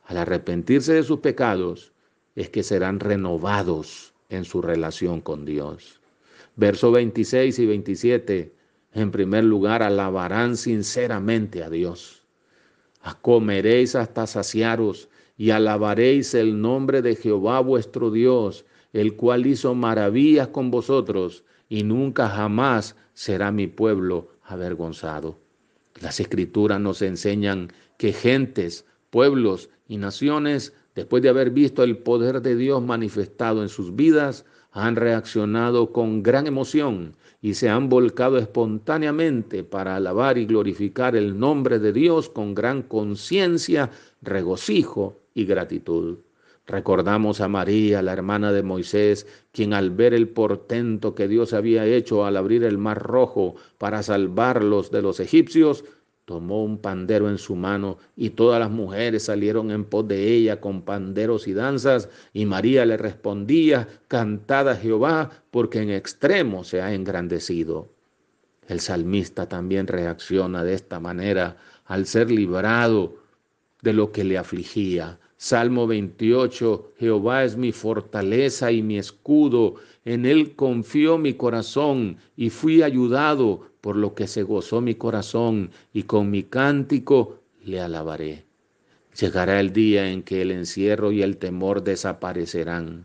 al 0.04 0.18
arrepentirse 0.18 0.94
de 0.94 1.02
sus 1.02 1.20
pecados, 1.20 1.92
es 2.34 2.50
que 2.50 2.62
serán 2.62 3.00
renovados 3.00 4.14
en 4.28 4.44
su 4.44 4.62
relación 4.62 5.20
con 5.20 5.44
Dios. 5.44 6.00
Versos 6.56 6.92
26 6.92 7.58
y 7.58 7.66
27, 7.66 8.54
en 8.92 9.10
primer 9.10 9.44
lugar, 9.44 9.82
alabarán 9.82 10.56
sinceramente 10.56 11.62
a 11.64 11.70
Dios. 11.70 12.23
Comeréis 13.12 13.94
hasta 13.94 14.26
saciaros 14.26 15.08
y 15.36 15.50
alabaréis 15.50 16.34
el 16.34 16.60
nombre 16.60 17.02
de 17.02 17.16
Jehová 17.16 17.60
vuestro 17.60 18.10
Dios, 18.10 18.64
el 18.92 19.16
cual 19.16 19.46
hizo 19.46 19.74
maravillas 19.74 20.48
con 20.48 20.70
vosotros, 20.70 21.44
y 21.68 21.82
nunca 21.82 22.28
jamás 22.28 22.96
será 23.14 23.50
mi 23.50 23.66
pueblo 23.66 24.28
avergonzado. 24.42 25.38
Las 26.00 26.20
escrituras 26.20 26.80
nos 26.80 27.02
enseñan 27.02 27.72
que 27.96 28.12
gentes, 28.12 28.84
pueblos 29.10 29.70
y 29.88 29.96
naciones, 29.96 30.72
después 30.94 31.22
de 31.22 31.28
haber 31.28 31.50
visto 31.50 31.82
el 31.82 31.98
poder 31.98 32.42
de 32.42 32.56
Dios 32.56 32.82
manifestado 32.82 33.62
en 33.62 33.68
sus 33.68 33.96
vidas, 33.96 34.44
han 34.74 34.96
reaccionado 34.96 35.92
con 35.92 36.22
gran 36.22 36.48
emoción 36.48 37.14
y 37.40 37.54
se 37.54 37.68
han 37.68 37.88
volcado 37.88 38.38
espontáneamente 38.38 39.62
para 39.62 39.94
alabar 39.94 40.36
y 40.36 40.46
glorificar 40.46 41.14
el 41.14 41.38
nombre 41.38 41.78
de 41.78 41.92
Dios 41.92 42.28
con 42.28 42.54
gran 42.54 42.82
conciencia, 42.82 43.90
regocijo 44.20 45.20
y 45.32 45.44
gratitud. 45.44 46.18
Recordamos 46.66 47.40
a 47.40 47.46
María, 47.46 48.02
la 48.02 48.14
hermana 48.14 48.50
de 48.50 48.64
Moisés, 48.64 49.28
quien 49.52 49.74
al 49.74 49.90
ver 49.90 50.12
el 50.12 50.28
portento 50.28 51.14
que 51.14 51.28
Dios 51.28 51.52
había 51.52 51.86
hecho 51.86 52.24
al 52.24 52.36
abrir 52.36 52.64
el 52.64 52.78
mar 52.78 53.00
rojo 53.00 53.54
para 53.78 54.02
salvarlos 54.02 54.90
de 54.90 55.02
los 55.02 55.20
egipcios, 55.20 55.84
tomó 56.24 56.64
un 56.64 56.78
pandero 56.78 57.28
en 57.28 57.38
su 57.38 57.54
mano 57.54 57.98
y 58.16 58.30
todas 58.30 58.58
las 58.58 58.70
mujeres 58.70 59.24
salieron 59.24 59.70
en 59.70 59.84
pos 59.84 60.08
de 60.08 60.32
ella 60.32 60.60
con 60.60 60.82
panderos 60.82 61.46
y 61.46 61.52
danzas 61.52 62.08
y 62.32 62.46
María 62.46 62.86
le 62.86 62.96
respondía, 62.96 63.88
cantad 64.08 64.68
a 64.68 64.76
Jehová 64.76 65.30
porque 65.50 65.80
en 65.80 65.90
extremo 65.90 66.64
se 66.64 66.80
ha 66.80 66.94
engrandecido. 66.94 67.88
El 68.68 68.80
salmista 68.80 69.48
también 69.48 69.86
reacciona 69.86 70.64
de 70.64 70.74
esta 70.74 70.98
manera 70.98 71.58
al 71.84 72.06
ser 72.06 72.30
librado 72.30 73.16
de 73.82 73.92
lo 73.92 74.10
que 74.10 74.24
le 74.24 74.38
afligía. 74.38 75.18
Salmo 75.36 75.86
28, 75.86 76.94
Jehová 76.98 77.44
es 77.44 77.58
mi 77.58 77.70
fortaleza 77.70 78.72
y 78.72 78.82
mi 78.82 78.96
escudo, 78.96 79.74
en 80.06 80.24
él 80.24 80.56
confió 80.56 81.18
mi 81.18 81.34
corazón 81.34 82.16
y 82.34 82.48
fui 82.48 82.82
ayudado, 82.82 83.68
por 83.84 83.96
lo 83.96 84.14
que 84.14 84.26
se 84.28 84.42
gozó 84.42 84.80
mi 84.80 84.94
corazón 84.94 85.70
y 85.92 86.04
con 86.04 86.30
mi 86.30 86.44
cántico 86.44 87.42
le 87.62 87.82
alabaré. 87.82 88.46
Llegará 89.20 89.60
el 89.60 89.74
día 89.74 90.10
en 90.10 90.22
que 90.22 90.40
el 90.40 90.52
encierro 90.52 91.12
y 91.12 91.20
el 91.20 91.36
temor 91.36 91.84
desaparecerán 91.84 93.04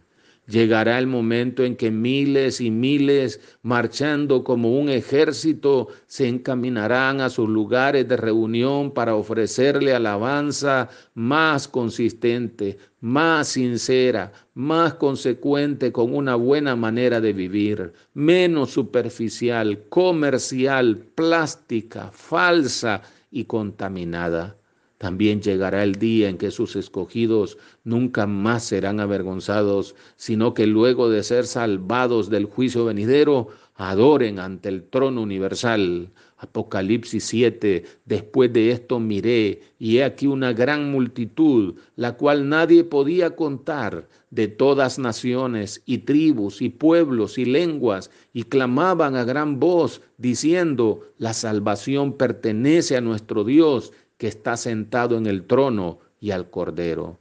Llegará 0.50 0.98
el 0.98 1.06
momento 1.06 1.64
en 1.64 1.76
que 1.76 1.92
miles 1.92 2.60
y 2.60 2.72
miles, 2.72 3.40
marchando 3.62 4.44
como 4.44 4.80
un 4.80 4.90
ejército, 4.90 5.90
se 6.08 6.28
encaminarán 6.28 7.22
a 7.22 7.30
sus 7.30 7.48
lugares 7.48 8.08
de 8.08 8.18
reunión 8.18 8.92
para 8.92 9.14
ofrecerle 9.14 9.94
alabanza 9.94 10.90
más 11.14 11.68
consistente, 11.68 12.80
más 13.00 13.50
sincera, 13.50 14.32
más 14.56 14.96
consecuente 14.96 15.92
con 15.92 16.16
una 16.16 16.34
buena 16.34 16.76
manera 16.76 17.22
de 17.22 17.34
vivir, 17.34 17.94
menos 18.16 18.72
superficial, 18.72 19.84
comercial, 19.90 20.98
plástica, 21.14 22.10
falsa 22.12 23.04
y 23.30 23.46
contaminada. 23.46 24.59
También 25.00 25.42
llegará 25.42 25.84
el 25.84 25.96
día 25.96 26.28
en 26.28 26.38
que 26.38 26.52
sus 26.52 26.76
escogidos 26.76 27.58
nunca 27.86 28.28
más 28.28 28.66
serán 28.66 29.00
avergonzados, 29.00 29.96
sino 30.18 30.54
que 30.54 30.68
luego 30.68 31.10
de 31.10 31.24
ser 31.24 31.46
salvados 31.48 32.30
del 32.30 32.44
juicio 32.44 32.84
venidero, 32.84 33.48
adoren 33.76 34.40
ante 34.40 34.68
el 34.68 34.84
trono 34.84 35.22
universal. 35.22 36.10
Apocalipsis 36.36 37.24
7, 37.24 37.86
después 38.04 38.52
de 38.52 38.72
esto 38.72 39.00
miré, 39.00 39.62
y 39.80 39.98
he 39.98 40.04
aquí 40.04 40.28
una 40.28 40.52
gran 40.52 40.92
multitud, 40.92 41.76
la 41.96 42.18
cual 42.18 42.50
nadie 42.50 42.84
podía 42.84 43.38
contar, 43.38 44.10
de 44.32 44.50
todas 44.50 45.00
naciones 45.00 45.82
y 45.86 46.00
tribus 46.00 46.62
y 46.62 46.70
pueblos 46.70 47.38
y 47.38 47.46
lenguas, 47.46 48.12
y 48.34 48.44
clamaban 48.44 49.16
a 49.16 49.24
gran 49.24 49.62
voz, 49.62 50.02
diciendo, 50.18 51.08
la 51.18 51.34
salvación 51.34 52.18
pertenece 52.18 52.98
a 52.98 53.02
nuestro 53.02 53.46
Dios 53.46 53.94
que 54.20 54.28
está 54.28 54.58
sentado 54.58 55.18
en 55.18 55.26
el 55.26 55.46
trono 55.46 56.00
y 56.20 56.32
al 56.32 56.50
Cordero. 56.50 57.18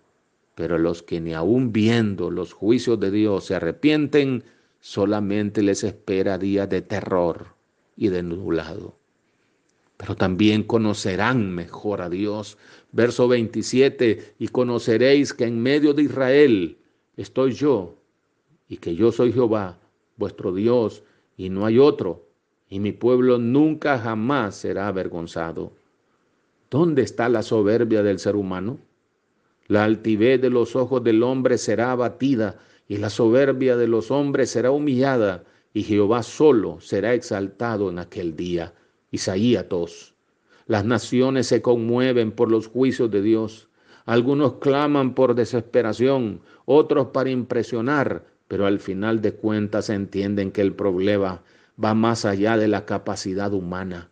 Pero 0.57 0.79
los 0.79 1.05
que 1.05 1.21
ni 1.21 1.33
aun 1.33 1.73
viendo 1.73 2.29
los 2.31 2.53
juicios 2.53 2.99
de 2.99 3.13
Dios 3.13 3.45
se 3.45 3.55
arrepienten, 3.55 4.43
solamente 4.81 5.63
les 5.63 5.85
espera 5.85 6.39
días 6.39 6.69
de 6.69 6.83
terror 6.83 7.55
y 7.97 8.09
de 8.09 8.25
nublado. 8.25 8.97
Pero 9.97 10.17
también 10.17 10.65
conocerán 10.65 11.55
mejor 11.55 12.03
a 12.03 12.11
Dios. 12.11 12.59
Verso 12.91 13.29
27, 13.29 14.35
y 14.41 14.49
conoceréis 14.49 15.33
que 15.33 15.45
en 15.45 15.63
medio 15.63 15.95
de 15.95 16.03
Israel 16.03 16.79
estoy 17.17 17.53
yo, 17.53 17.97
y 18.69 18.79
que 18.79 18.97
yo 18.97 19.13
soy 19.13 19.33
Jehová, 19.33 19.79
vuestro 20.17 20.53
Dios, 20.53 21.05
y 21.37 21.49
no 21.49 21.65
hay 21.65 21.79
otro, 21.79 22.27
y 22.69 22.81
mi 22.81 22.91
pueblo 22.91 23.39
nunca 23.39 23.99
jamás 24.01 24.57
será 24.57 24.89
avergonzado. 24.89 25.78
¿Dónde 26.71 27.01
está 27.01 27.31
la 27.31 27.43
soberbia 27.43 28.03
del 28.03 28.19
ser 28.19 28.37
humano? 28.37 28.79
La 29.69 29.85
altivez 29.85 30.39
de 30.39 30.51
los 30.51 30.77
ojos 30.77 31.03
del 31.03 31.23
hombre 31.23 31.57
será 31.57 31.93
abatida 31.93 32.59
y 32.87 32.99
la 32.99 33.09
soberbia 33.09 33.75
de 33.79 33.89
los 33.89 34.11
hombres 34.11 34.51
será 34.51 34.71
humillada 34.71 35.45
y 35.73 35.83
Jehová 35.85 36.23
solo 36.23 36.79
será 36.81 37.15
exaltado 37.15 37.89
en 37.89 37.99
aquel 37.99 38.37
día. 38.37 38.75
Isaías 39.11 39.65
2. 39.67 40.15
Las 40.67 40.85
naciones 40.85 41.47
se 41.47 41.63
conmueven 41.63 42.33
por 42.33 42.51
los 42.51 42.67
juicios 42.67 43.11
de 43.11 43.23
Dios. 43.23 43.71
Algunos 44.05 44.57
claman 44.57 45.15
por 45.15 45.35
desesperación, 45.35 46.43
otros 46.67 47.09
para 47.15 47.31
impresionar, 47.31 48.27
pero 48.47 48.67
al 48.67 48.79
final 48.79 49.23
de 49.23 49.33
cuentas 49.33 49.89
entienden 49.89 50.53
que 50.53 50.61
el 50.61 50.75
problema 50.75 51.43
va 51.83 51.95
más 51.95 52.27
allá 52.27 52.59
de 52.59 52.69
la 52.69 52.85
capacidad 52.85 53.55
humana 53.55 54.11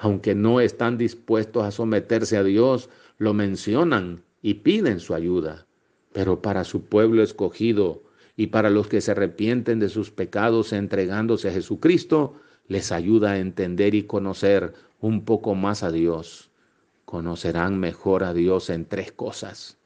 aunque 0.00 0.34
no 0.34 0.60
están 0.60 0.96
dispuestos 0.96 1.64
a 1.64 1.72
someterse 1.72 2.36
a 2.36 2.44
Dios, 2.44 2.88
lo 3.18 3.34
mencionan 3.34 4.22
y 4.40 4.54
piden 4.54 5.00
su 5.00 5.12
ayuda. 5.12 5.66
Pero 6.12 6.40
para 6.40 6.62
su 6.64 6.84
pueblo 6.84 7.22
escogido 7.22 8.04
y 8.36 8.46
para 8.46 8.70
los 8.70 8.86
que 8.86 9.00
se 9.00 9.10
arrepienten 9.10 9.80
de 9.80 9.88
sus 9.88 10.12
pecados 10.12 10.72
entregándose 10.72 11.48
a 11.48 11.52
Jesucristo, 11.52 12.34
les 12.68 12.92
ayuda 12.92 13.32
a 13.32 13.38
entender 13.38 13.96
y 13.96 14.04
conocer 14.04 14.72
un 15.00 15.24
poco 15.24 15.56
más 15.56 15.82
a 15.82 15.90
Dios. 15.90 16.50
Conocerán 17.04 17.80
mejor 17.80 18.22
a 18.22 18.32
Dios 18.32 18.70
en 18.70 18.84
tres 18.84 19.10
cosas. 19.10 19.78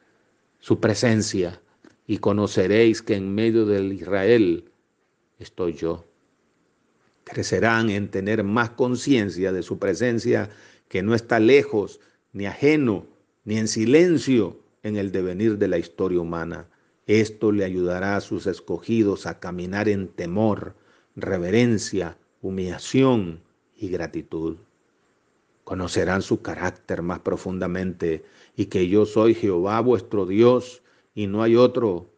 Su 0.60 0.78
presencia, 0.78 1.62
y 2.06 2.18
conoceréis 2.18 3.00
que 3.00 3.14
en 3.14 3.34
medio 3.34 3.64
del 3.64 3.92
Israel 3.92 4.70
estoy 5.38 5.72
yo 5.72 6.04
crecerán 7.24 7.90
en 7.90 8.08
tener 8.08 8.44
más 8.44 8.70
conciencia 8.70 9.52
de 9.52 9.62
su 9.62 9.78
presencia, 9.78 10.50
que 10.88 11.02
no 11.02 11.14
está 11.14 11.40
lejos, 11.40 12.00
ni 12.32 12.46
ajeno, 12.46 13.06
ni 13.44 13.58
en 13.58 13.68
silencio 13.68 14.60
en 14.82 14.96
el 14.96 15.12
devenir 15.12 15.58
de 15.58 15.68
la 15.68 15.78
historia 15.78 16.20
humana. 16.20 16.68
Esto 17.06 17.52
le 17.52 17.64
ayudará 17.64 18.16
a 18.16 18.20
sus 18.20 18.46
escogidos 18.46 19.26
a 19.26 19.40
caminar 19.40 19.88
en 19.88 20.08
temor, 20.08 20.76
reverencia, 21.16 22.16
humillación 22.40 23.42
y 23.76 23.88
gratitud. 23.88 24.56
Conocerán 25.64 26.22
su 26.22 26.42
carácter 26.42 27.02
más 27.02 27.20
profundamente 27.20 28.24
y 28.56 28.66
que 28.66 28.88
yo 28.88 29.06
soy 29.06 29.34
Jehová 29.34 29.80
vuestro 29.80 30.26
Dios 30.26 30.82
y 31.14 31.26
no 31.26 31.42
hay 31.42 31.56
otro. 31.56 32.10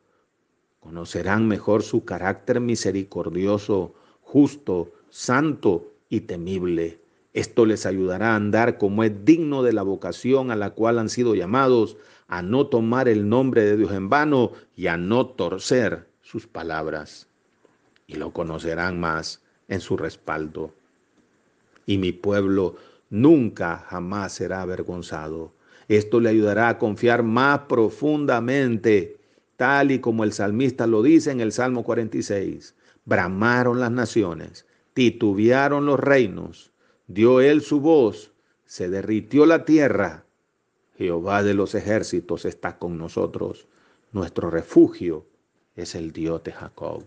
Conocerán 0.81 1.49
mejor 1.49 1.83
su 1.83 2.05
carácter 2.05 2.61
misericordioso, 2.61 3.95
justo, 4.35 4.91
santo 5.11 5.93
y 6.09 6.23
temible. 6.23 6.99
Esto 7.35 7.67
les 7.67 7.87
ayudará 7.87 8.33
a 8.33 8.35
andar 8.35 8.79
como 8.79 9.05
es 9.05 9.25
digno 9.25 9.63
de 9.63 9.73
la 9.73 9.85
vocación 9.85 10.51
a 10.51 10.57
la 10.57 10.71
cual 10.71 10.99
han 10.99 11.09
sido 11.09 11.37
llamados, 11.37 11.97
a 12.27 12.43
no 12.43 12.67
tomar 12.67 13.09
el 13.09 13.29
nombre 13.29 13.63
de 13.63 13.77
Dios 13.77 13.93
en 13.93 14.09
vano 14.09 14.51
y 14.75 14.89
a 14.89 14.97
no 14.97 15.27
torcer 15.27 16.09
sus 16.21 16.49
palabras. 16.49 17.29
Y 18.09 18.17
lo 18.17 18.33
conocerán 18.33 18.99
más 18.99 19.41
en 19.69 19.79
su 19.79 19.97
respaldo. 19.97 20.75
Y 21.87 21.99
mi 21.99 22.11
pueblo 22.11 22.75
nunca 23.11 23.87
jamás 23.89 24.33
será 24.33 24.63
avergonzado. 24.63 25.53
Esto 25.87 26.19
le 26.19 26.31
ayudará 26.31 26.71
a 26.71 26.79
confiar 26.79 27.23
más 27.23 27.61
profundamente, 27.69 29.17
tal 29.55 29.93
y 29.93 30.01
como 30.01 30.25
el 30.25 30.33
salmista 30.33 30.89
lo 30.89 31.05
dice 31.05 31.31
en 31.31 31.41
el 31.41 31.53
Salmo 31.53 31.85
46. 31.85 32.75
Bramaron 33.05 33.81
las 33.81 33.91
naciones 33.91 34.67
titubearon 34.95 35.85
los 35.85 36.01
reinos, 36.01 36.73
dio 37.09 37.41
él 37.41 37.61
su 37.61 37.81
voz, 37.81 38.33
se 38.65 38.89
derritió 38.89 39.45
la 39.45 39.65
tierra. 39.65 40.25
Jehová 40.97 41.43
de 41.43 41.55
los 41.55 41.75
ejércitos 41.75 42.45
está 42.45 42.79
con 42.79 42.97
nosotros, 42.97 43.67
nuestro 44.13 44.49
refugio 44.49 45.27
es 45.75 45.97
el 45.97 46.13
Dios 46.13 46.45
de 46.45 46.53
Jacob. 46.53 47.05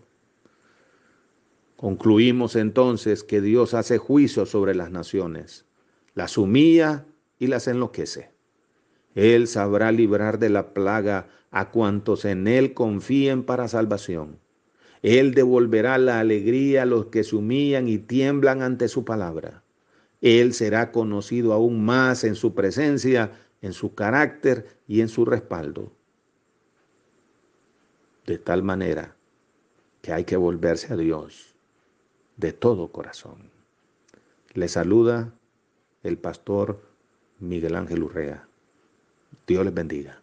Concluimos 1.76 2.54
entonces 2.56 3.24
que 3.24 3.40
Dios 3.40 3.72
hace 3.72 3.96
juicio 3.96 4.44
sobre 4.44 4.74
las 4.74 4.90
naciones, 4.90 5.64
las 6.14 6.36
humilla 6.36 7.06
y 7.38 7.46
las 7.46 7.66
enloquece. 7.66 8.30
Él 9.14 9.48
sabrá 9.48 9.90
librar 9.90 10.38
de 10.38 10.50
la 10.50 10.74
plaga 10.74 11.28
a 11.50 11.70
cuantos 11.70 12.26
en 12.26 12.46
Él 12.46 12.74
confíen 12.74 13.42
para 13.42 13.68
salvación. 13.68 14.38
Él 15.02 15.34
devolverá 15.34 15.98
la 15.98 16.20
alegría 16.20 16.82
a 16.82 16.86
los 16.86 17.06
que 17.06 17.24
se 17.24 17.36
humillan 17.36 17.88
y 17.88 17.98
tiemblan 17.98 18.62
ante 18.62 18.88
su 18.88 19.04
palabra. 19.04 19.62
Él 20.20 20.52
será 20.52 20.90
conocido 20.90 21.52
aún 21.52 21.84
más 21.84 22.24
en 22.24 22.34
su 22.34 22.54
presencia, 22.54 23.32
en 23.62 23.72
su 23.72 23.94
carácter 23.94 24.66
y 24.86 25.00
en 25.00 25.08
su 25.08 25.24
respaldo. 25.24 25.92
De 28.26 28.38
tal 28.38 28.62
manera 28.62 29.16
que 30.02 30.12
hay 30.12 30.24
que 30.24 30.36
volverse 30.36 30.92
a 30.92 30.96
Dios 30.96 31.54
de 32.36 32.52
todo 32.52 32.88
corazón. 32.88 33.50
Le 34.54 34.68
saluda 34.68 35.34
el 36.02 36.18
pastor 36.18 36.80
Miguel 37.38 37.74
Ángel 37.74 38.02
Urrea. 38.02 38.48
Dios 39.46 39.64
les 39.64 39.74
bendiga. 39.74 40.22